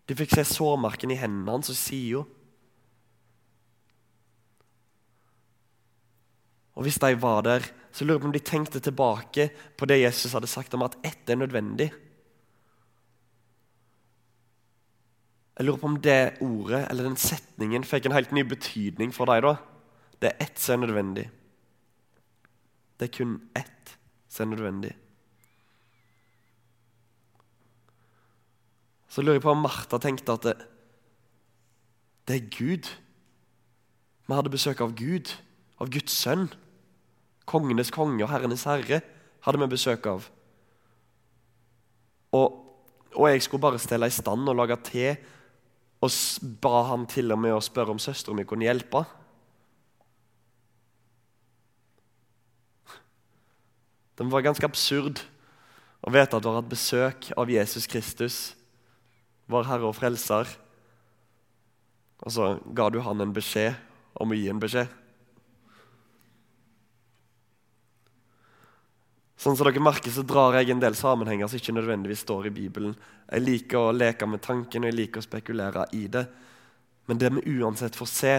De 0.07 0.17
fikk 0.17 0.35
se 0.35 0.45
sårmarken 0.47 1.11
i 1.13 1.19
hendene 1.19 1.53
hans 1.53 1.71
og 1.71 1.77
sida. 1.77 2.23
Og 6.75 6.87
hvis 6.87 6.99
de 7.03 7.11
var 7.21 7.43
der, 7.45 7.65
så 7.91 8.05
lurer 8.05 8.17
jeg 8.17 8.23
på 8.23 8.29
om 8.29 8.33
de 8.35 8.43
tenkte 8.47 8.79
tilbake 8.79 9.49
på 9.77 9.87
det 9.87 10.01
Jesus 10.01 10.33
hadde 10.33 10.49
sagt 10.49 10.73
om 10.73 10.85
at 10.85 10.95
ett 11.05 11.29
er 11.29 11.39
nødvendig. 11.39 11.91
Jeg 15.57 15.67
lurer 15.67 15.81
på 15.81 15.91
om 15.91 15.99
det 16.01 16.41
ordet 16.41 16.85
eller 16.89 17.05
den 17.05 17.19
setningen 17.19 17.83
fikk 17.85 18.07
en 18.07 18.15
helt 18.15 18.31
ny 18.31 18.45
betydning 18.47 19.11
for 19.13 19.29
deg. 19.29 19.43
da. 19.43 19.57
Det 20.17 20.31
er 20.31 20.47
ett 20.47 20.59
som 20.59 20.79
er 20.79 20.87
nødvendig. 20.87 21.27
Det 22.97 23.09
er 23.09 23.15
kun 23.17 23.37
ett 23.55 23.97
som 24.31 24.47
er 24.47 24.55
nødvendig. 24.55 24.95
Så 29.11 29.23
lurer 29.23 29.41
jeg 29.41 29.43
på 29.43 29.51
om 29.51 29.63
Martha 29.65 29.99
tenkte 29.99 30.37
at 30.37 30.45
det, 30.47 30.53
det 32.29 32.35
er 32.37 32.51
Gud. 32.55 32.87
Vi 34.23 34.35
hadde 34.37 34.53
besøk 34.53 34.79
av 34.85 34.93
Gud, 34.95 35.33
av 35.83 35.89
Guds 35.91 36.15
sønn. 36.15 36.45
Kongenes 37.49 37.91
konge 37.91 38.23
og 38.23 38.31
herrenes 38.31 38.63
herre 38.69 39.01
hadde 39.43 39.59
vi 39.59 39.67
besøk 39.73 40.07
av. 40.07 40.29
Og, 42.31 42.55
og 43.17 43.27
jeg 43.27 43.43
skulle 43.43 43.65
bare 43.65 43.81
stelle 43.83 44.07
i 44.07 44.15
stand 44.15 44.47
og 44.47 44.55
lage 44.55 44.79
te, 44.87 45.09
og 45.99 46.15
ba 46.63 46.85
han 46.93 47.03
til 47.11 47.35
og 47.35 47.41
med 47.43 47.57
å 47.57 47.59
spørre 47.61 47.91
om 47.91 47.99
søstera 47.99 48.37
mi 48.37 48.47
kunne 48.47 48.69
hjelpe. 48.69 49.03
Det 54.15 54.31
var 54.31 54.47
ganske 54.47 54.71
absurd 54.71 55.19
å 55.99 56.15
vite 56.15 56.37
at 56.37 56.39
du 56.39 56.47
har 56.47 56.61
hatt 56.61 56.71
besøk 56.71 57.31
av 57.35 57.51
Jesus 57.51 57.89
Kristus 57.91 58.41
vår 59.49 59.69
Herre 59.69 59.89
og 59.89 59.95
Frelser. 59.97 60.49
Og 62.21 62.33
så 62.33 62.53
ga 62.75 62.89
du 62.89 62.99
han 63.01 63.23
en 63.23 63.33
beskjed 63.33 63.77
om 64.21 64.33
å 64.33 64.37
gi 64.37 64.49
en 64.51 64.61
beskjed. 64.61 64.99
Sånn 69.41 69.55
som 69.57 69.65
dere 69.65 69.81
merker, 69.81 70.13
så 70.13 70.21
drar 70.21 70.59
jeg 70.59 70.69
en 70.69 70.83
del 70.83 70.93
sammenhenger 70.93 71.49
som 71.49 71.57
ikke 71.57 71.73
nødvendigvis 71.73 72.21
står 72.27 72.51
i 72.51 72.53
Bibelen. 72.53 72.93
Jeg 73.25 73.41
liker 73.41 73.87
å 73.87 73.95
leke 73.95 74.27
med 74.29 74.43
tanken 74.45 74.85
og 74.85 74.91
jeg 74.91 74.99
liker 74.99 75.23
å 75.23 75.25
spekulere 75.25 75.87
i 75.97 76.03
det. 76.13 76.27
Men 77.09 77.17
det 77.17 77.31
vi 77.33 77.55
uansett 77.57 77.97
får 77.97 78.09
se, 78.11 78.35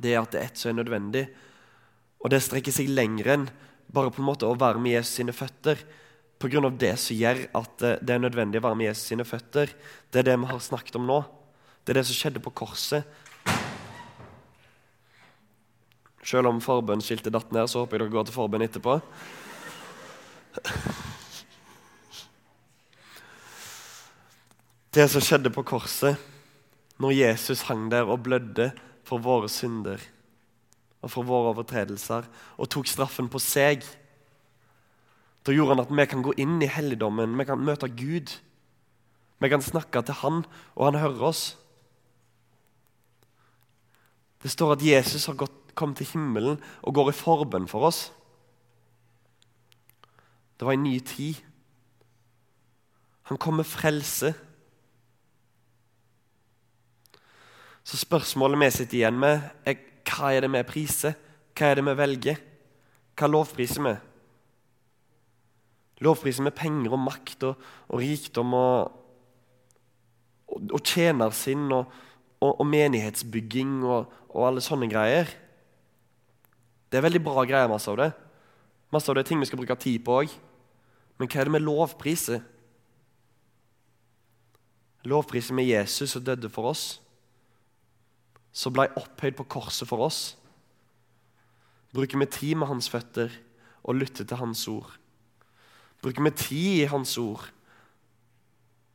det 0.00 0.14
er 0.14 0.22
at 0.22 0.32
det 0.32 0.40
er 0.40 0.48
ett 0.48 0.60
som 0.60 0.72
er 0.72 0.78
nødvendig. 0.78 1.26
Og 2.24 2.32
det 2.32 2.40
strekker 2.40 2.72
seg 2.72 2.88
lenger 2.88 3.34
enn 3.34 3.44
bare 3.92 4.12
på 4.14 4.22
en 4.22 4.30
måte 4.30 4.48
å 4.48 4.56
være 4.56 4.80
med 4.80 4.96
Jesus 4.96 5.18
sine 5.20 5.34
føtter 5.36 5.84
pga. 6.38 6.70
det 6.70 6.94
som 6.98 7.16
gjør 7.16 7.44
at 7.54 7.82
eh, 7.82 7.98
det 8.00 8.14
er 8.14 8.22
nødvendig 8.22 8.60
å 8.60 8.68
være 8.68 8.78
med 8.78 8.90
Jesus 8.90 9.10
sine 9.10 9.26
føtter. 9.26 9.72
Det 10.10 10.20
er 10.20 10.30
det 10.30 10.38
vi 10.38 10.50
har 10.50 10.60
snakket 10.62 10.96
om 10.96 11.06
nå. 11.06 11.22
Det 11.84 11.92
er 11.92 12.00
det 12.00 12.06
som 12.06 12.18
skjedde 12.18 12.42
på 12.44 12.54
korset. 12.54 13.04
Selv 16.28 16.50
om 16.50 16.60
forbønnsskiltet 16.60 17.32
datt 17.32 17.52
ned, 17.56 17.70
så 17.70 17.82
håper 17.82 17.96
jeg 17.96 18.04
dere 18.04 18.14
går 18.14 18.28
til 18.28 18.36
forbønn 18.36 18.66
etterpå. 18.66 18.98
Det 24.92 25.06
som 25.08 25.24
skjedde 25.24 25.52
på 25.54 25.64
korset, 25.68 26.18
når 26.98 27.14
Jesus 27.14 27.64
hang 27.68 27.86
der 27.92 28.08
og 28.10 28.24
blødde 28.26 28.72
for 29.06 29.22
våre 29.22 29.48
synder 29.48 30.02
og 30.98 31.12
for 31.12 31.22
våre 31.22 31.52
overtredelser, 31.52 32.26
og 32.58 32.70
tok 32.72 32.88
straffen 32.90 33.28
på 33.30 33.38
seg 33.40 33.84
da 35.46 35.54
gjorde 35.54 35.76
han 35.76 35.84
at 35.84 35.92
vi 35.94 36.06
kan 36.10 36.22
gå 36.24 36.34
inn 36.40 36.58
i 36.62 36.70
helligdommen, 36.70 37.36
vi 37.38 37.46
kan 37.48 37.62
møte 37.64 37.88
Gud. 37.88 38.34
Vi 39.38 39.48
kan 39.48 39.62
snakke 39.62 40.02
til 40.02 40.14
Han, 40.14 40.44
og 40.74 40.84
Han 40.84 41.00
hører 41.00 41.22
oss. 41.30 41.56
Det 44.42 44.50
står 44.50 44.72
at 44.72 44.82
Jesus 44.82 45.26
har 45.26 45.34
gått, 45.34 45.54
kommet 45.74 46.00
til 46.00 46.10
himmelen 46.10 46.58
og 46.82 46.94
går 46.94 47.12
i 47.12 47.14
forbønn 47.14 47.68
for 47.70 47.86
oss. 47.86 48.08
Det 50.58 50.66
var 50.66 50.74
en 50.74 50.82
ny 50.82 50.98
tid. 50.98 51.38
Han 53.30 53.38
kom 53.38 53.60
med 53.60 53.66
frelse. 53.66 54.32
Så 57.84 57.96
spørsmålet 57.96 58.58
vi 58.58 58.70
sitter 58.74 58.98
igjen 58.98 59.20
med, 59.22 59.40
er 59.64 59.78
hva 60.08 60.32
er 60.34 60.44
det 60.44 60.50
vi 60.50 60.66
priser? 60.66 61.14
Hva 61.54 61.70
er 61.70 61.78
det 61.78 61.86
vi 61.86 61.94
velger? 61.98 62.40
Hva 63.14 63.30
lovpriser 63.30 63.86
vi? 63.86 63.94
Lovpriser 66.04 66.46
med 66.46 66.54
penger 66.54 66.94
og 66.94 67.02
makt 67.02 67.48
og, 67.48 67.64
og 67.88 68.02
rikdom 68.02 68.54
og, 68.54 68.92
og, 70.46 70.68
og 70.70 70.82
tjenersinn 70.86 71.66
og, 71.74 71.90
og, 72.44 72.62
menighetsbygging 72.66 73.80
og, 73.82 74.12
alle 74.46 74.62
sånne 74.62 74.86
greier? 74.90 75.30
Det 76.88 77.00
er 77.00 77.04
veldig 77.04 77.22
bra 77.24 77.42
greier, 77.48 77.70
masse 77.70 77.90
av 77.90 77.98
det. 77.98 78.12
Masse 78.94 79.10
av 79.10 79.18
det 79.18 79.24
er 79.24 79.30
ting 79.32 79.42
vi 79.42 79.48
skal 79.48 79.60
bruke 79.60 79.76
tid 79.80 80.04
på 80.06 80.20
òg. 80.22 80.36
Men 81.18 81.28
hva 81.28 81.42
er 81.42 81.48
det 81.48 81.56
med 81.56 81.66
lovpriser? 81.66 82.44
Lovpriser 85.08 85.56
med 85.56 85.66
Jesus 85.66 86.14
som 86.14 86.24
døde 86.24 86.50
for 86.52 86.70
oss? 86.70 87.00
Som 88.54 88.74
ble 88.76 88.86
opphøyd 88.98 89.36
på 89.38 89.48
korset 89.50 89.88
for 89.90 90.06
oss? 90.06 90.36
Bruker 91.94 92.20
vi 92.20 92.30
tid 92.30 92.56
med 92.60 92.70
hans 92.70 92.88
føtter 92.92 93.32
og 93.82 93.98
lytter 93.98 94.24
til 94.28 94.40
hans 94.40 94.64
ord? 94.70 94.94
Bruker 96.02 96.22
vi 96.22 96.30
tid 96.30 96.82
i 96.82 96.90
hans 96.90 97.16
ord? 97.18 97.48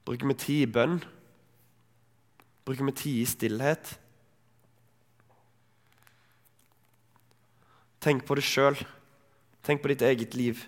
Bruker 0.05 0.27
vi 0.27 0.37
tid 0.39 0.61
i 0.63 0.71
bønn? 0.71 1.01
Bruker 2.63 2.87
vi 2.87 2.95
tid 2.95 3.21
i 3.21 3.27
stillhet? 3.27 3.97
Tenk 8.03 8.25
på 8.27 8.35
det 8.35 8.43
sjøl. 8.47 8.79
Tenk 9.63 9.83
på 9.83 9.91
ditt 9.91 10.03
eget 10.03 10.35
liv. 10.35 10.63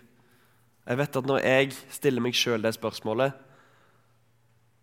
Jeg 0.86 1.00
vet 1.00 1.18
at 1.18 1.28
når 1.28 1.42
jeg 1.44 1.74
stiller 1.92 2.24
meg 2.24 2.38
sjøl 2.38 2.64
det 2.64 2.76
spørsmålet, 2.78 3.34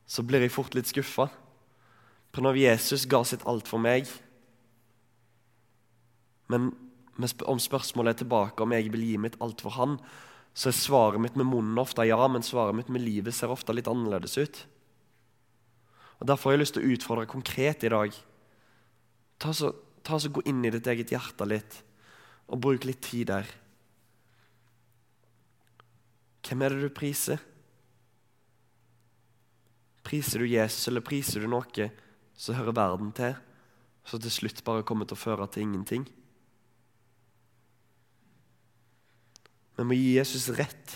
så 0.08 0.24
blir 0.26 0.42
jeg 0.44 0.52
fort 0.52 0.74
litt 0.76 0.90
skuffa. 0.90 1.28
For 2.32 2.44
når 2.44 2.60
Jesus 2.60 3.06
ga 3.08 3.22
sitt 3.28 3.44
alt 3.48 3.68
for 3.68 3.82
meg 3.82 4.08
Men 6.48 6.72
om 7.46 7.60
spørsmålet 7.60 8.14
er 8.14 8.18
tilbake 8.22 8.64
om 8.64 8.72
jeg 8.72 8.88
vil 8.92 9.04
gi 9.04 9.16
mitt 9.20 9.36
alt 9.40 9.60
for 9.64 9.72
han, 9.76 9.98
så 10.52 10.68
er 10.68 10.76
svaret 10.76 11.22
mitt 11.22 11.36
med 11.38 11.48
munnen 11.48 11.80
ofte 11.80 12.04
ja, 12.04 12.20
men 12.28 12.44
svaret 12.44 12.76
mitt 12.76 12.90
med 12.92 13.04
livet 13.04 13.34
ser 13.34 13.52
ofte 13.52 13.72
litt 13.72 13.88
annerledes 13.88 14.36
ut. 14.36 14.60
Og 16.20 16.28
Derfor 16.28 16.50
har 16.50 16.58
jeg 16.58 16.62
lyst 16.62 16.76
til 16.76 16.84
å 16.84 16.92
utfordre 16.94 17.30
konkret 17.30 17.86
i 17.86 17.92
dag. 17.92 18.18
Ta 19.42 19.54
så, 19.56 19.72
ta 20.04 20.20
så 20.20 20.30
Gå 20.30 20.44
inn 20.46 20.60
i 20.64 20.70
ditt 20.70 20.86
eget 20.86 21.10
hjerte 21.14 21.48
litt, 21.48 21.80
og 22.52 22.60
bruk 22.62 22.84
litt 22.86 23.00
tid 23.02 23.32
der. 23.32 23.48
Hvem 26.42 26.62
er 26.62 26.74
det 26.74 26.84
du 26.84 26.94
priser? 26.94 27.40
Priser 30.04 30.42
du 30.42 30.50
Jesus, 30.50 30.84
eller 30.90 31.04
priser 31.06 31.40
du 31.40 31.48
noe 31.50 31.88
som 32.36 32.58
hører 32.58 32.76
verden 32.76 33.12
til, 33.16 33.36
som 34.04 34.20
til 34.20 34.34
slutt 34.34 34.64
bare 34.66 34.84
kommer 34.84 35.08
til 35.08 35.16
å 35.16 35.24
føre 35.24 35.46
til 35.48 35.64
ingenting? 35.64 36.04
Vi 39.82 39.86
må 39.90 39.96
gi 39.98 40.12
Jesus 40.14 40.44
rett 40.54 40.92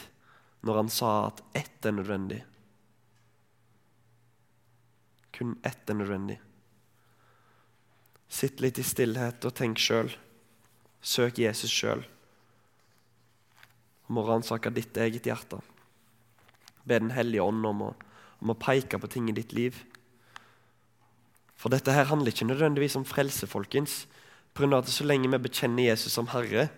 når 0.62 0.76
han 0.78 0.88
sa 0.94 1.08
at 1.26 1.40
ett 1.58 1.86
er 1.88 1.94
nødvendig. 1.96 2.36
Kun 5.34 5.56
ett 5.66 5.90
er 5.90 5.96
nødvendig. 5.98 6.36
Sitt 8.30 8.60
litt 8.62 8.78
i 8.78 8.84
stillhet 8.86 9.42
og 9.42 9.54
tenk 9.58 9.80
sjøl. 9.82 10.12
Søk 11.02 11.40
Jesus 11.42 11.72
sjøl. 11.74 12.04
Om 14.06 14.20
å 14.22 14.24
ransake 14.28 14.70
ditt 14.70 14.94
eget 15.02 15.26
hjerte. 15.26 15.58
Be 16.86 17.00
Den 17.02 17.10
hellige 17.10 17.42
ånd 17.42 17.66
om 17.66 17.82
å, 17.88 17.92
om 18.38 18.52
å 18.54 18.58
peke 18.58 19.00
på 19.02 19.10
ting 19.10 19.26
i 19.32 19.34
ditt 19.34 19.50
liv. 19.50 19.80
For 21.58 21.74
dette 21.74 21.90
her 21.90 22.06
handler 22.06 22.30
ikke 22.30 22.46
nødvendigvis 22.46 22.94
om 23.00 23.08
frelse, 23.08 23.50
folkens. 23.50 24.04
På 24.54 24.62
grunn 24.62 24.78
av 24.78 24.84
at 24.84 24.94
Så 24.94 25.02
lenge 25.02 25.26
vi 25.26 25.42
bekjenner 25.42 25.90
Jesus 25.90 26.14
som 26.14 26.30
Herre, 26.30 26.68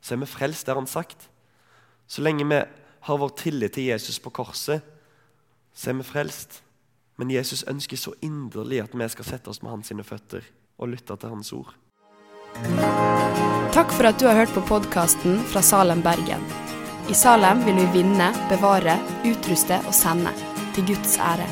så 0.00 0.16
er 0.16 0.24
vi 0.24 0.30
frelst, 0.30 0.64
det 0.64 0.72
har 0.72 0.80
han 0.80 0.88
sagt. 0.88 1.28
Så 2.10 2.22
lenge 2.22 2.44
vi 2.44 2.62
har 3.00 3.18
vår 3.18 3.28
tillit 3.38 3.76
til 3.76 3.86
Jesus 3.86 4.18
på 4.18 4.32
korset, 4.34 4.82
så 5.74 5.90
er 5.92 6.00
vi 6.00 6.06
frelst. 6.08 6.62
Men 7.20 7.30
Jesus 7.30 7.62
ønsker 7.68 8.00
så 8.00 8.14
inderlig 8.24 8.80
at 8.82 8.96
vi 8.96 9.06
skal 9.12 9.28
sette 9.28 9.52
oss 9.52 9.60
med 9.62 9.70
hans 9.70 9.92
sine 9.92 10.02
føtter 10.02 10.42
og 10.80 10.90
lytte 10.90 11.14
til 11.20 11.30
hans 11.30 11.52
ord. 11.54 11.70
Takk 13.70 13.92
for 13.94 14.08
at 14.08 14.18
du 14.18 14.26
har 14.26 14.40
hørt 14.40 14.54
på 14.56 14.64
podkasten 14.66 15.38
fra 15.52 15.62
Salem, 15.62 16.02
Bergen. 16.02 16.42
I 17.10 17.14
Salem 17.14 17.62
vil 17.66 17.78
vi 17.78 18.00
vinne, 18.00 18.32
bevare, 18.50 18.96
utruste 19.28 19.78
og 19.86 19.94
sende. 19.94 20.34
Til 20.74 20.90
Guds 20.90 21.14
ære. 21.18 21.46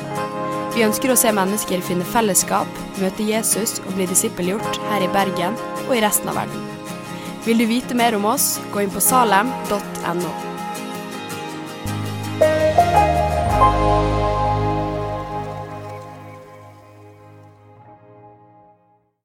Vi 0.75 0.83
ønsker 0.85 1.11
å 1.11 1.17
se 1.19 1.31
mennesker 1.35 1.85
finne 1.85 2.07
fellesskap, 2.07 2.83
møte 2.99 3.25
Jesus 3.27 3.77
og 3.85 3.95
bli 3.95 4.09
disippelgjort 4.11 4.83
her 4.91 5.07
i 5.07 5.11
Bergen 5.15 5.55
og 5.87 5.95
i 5.95 6.03
resten 6.03 6.31
av 6.31 6.43
verden. 6.43 6.67
Vil 7.47 7.63
du 7.63 7.69
vite 7.69 7.95
mer 7.95 8.19
om 8.19 8.27
oss, 8.31 8.57
gå 8.73 8.83
inn 8.83 8.93
på 8.93 9.03
salem.no. 9.03 10.48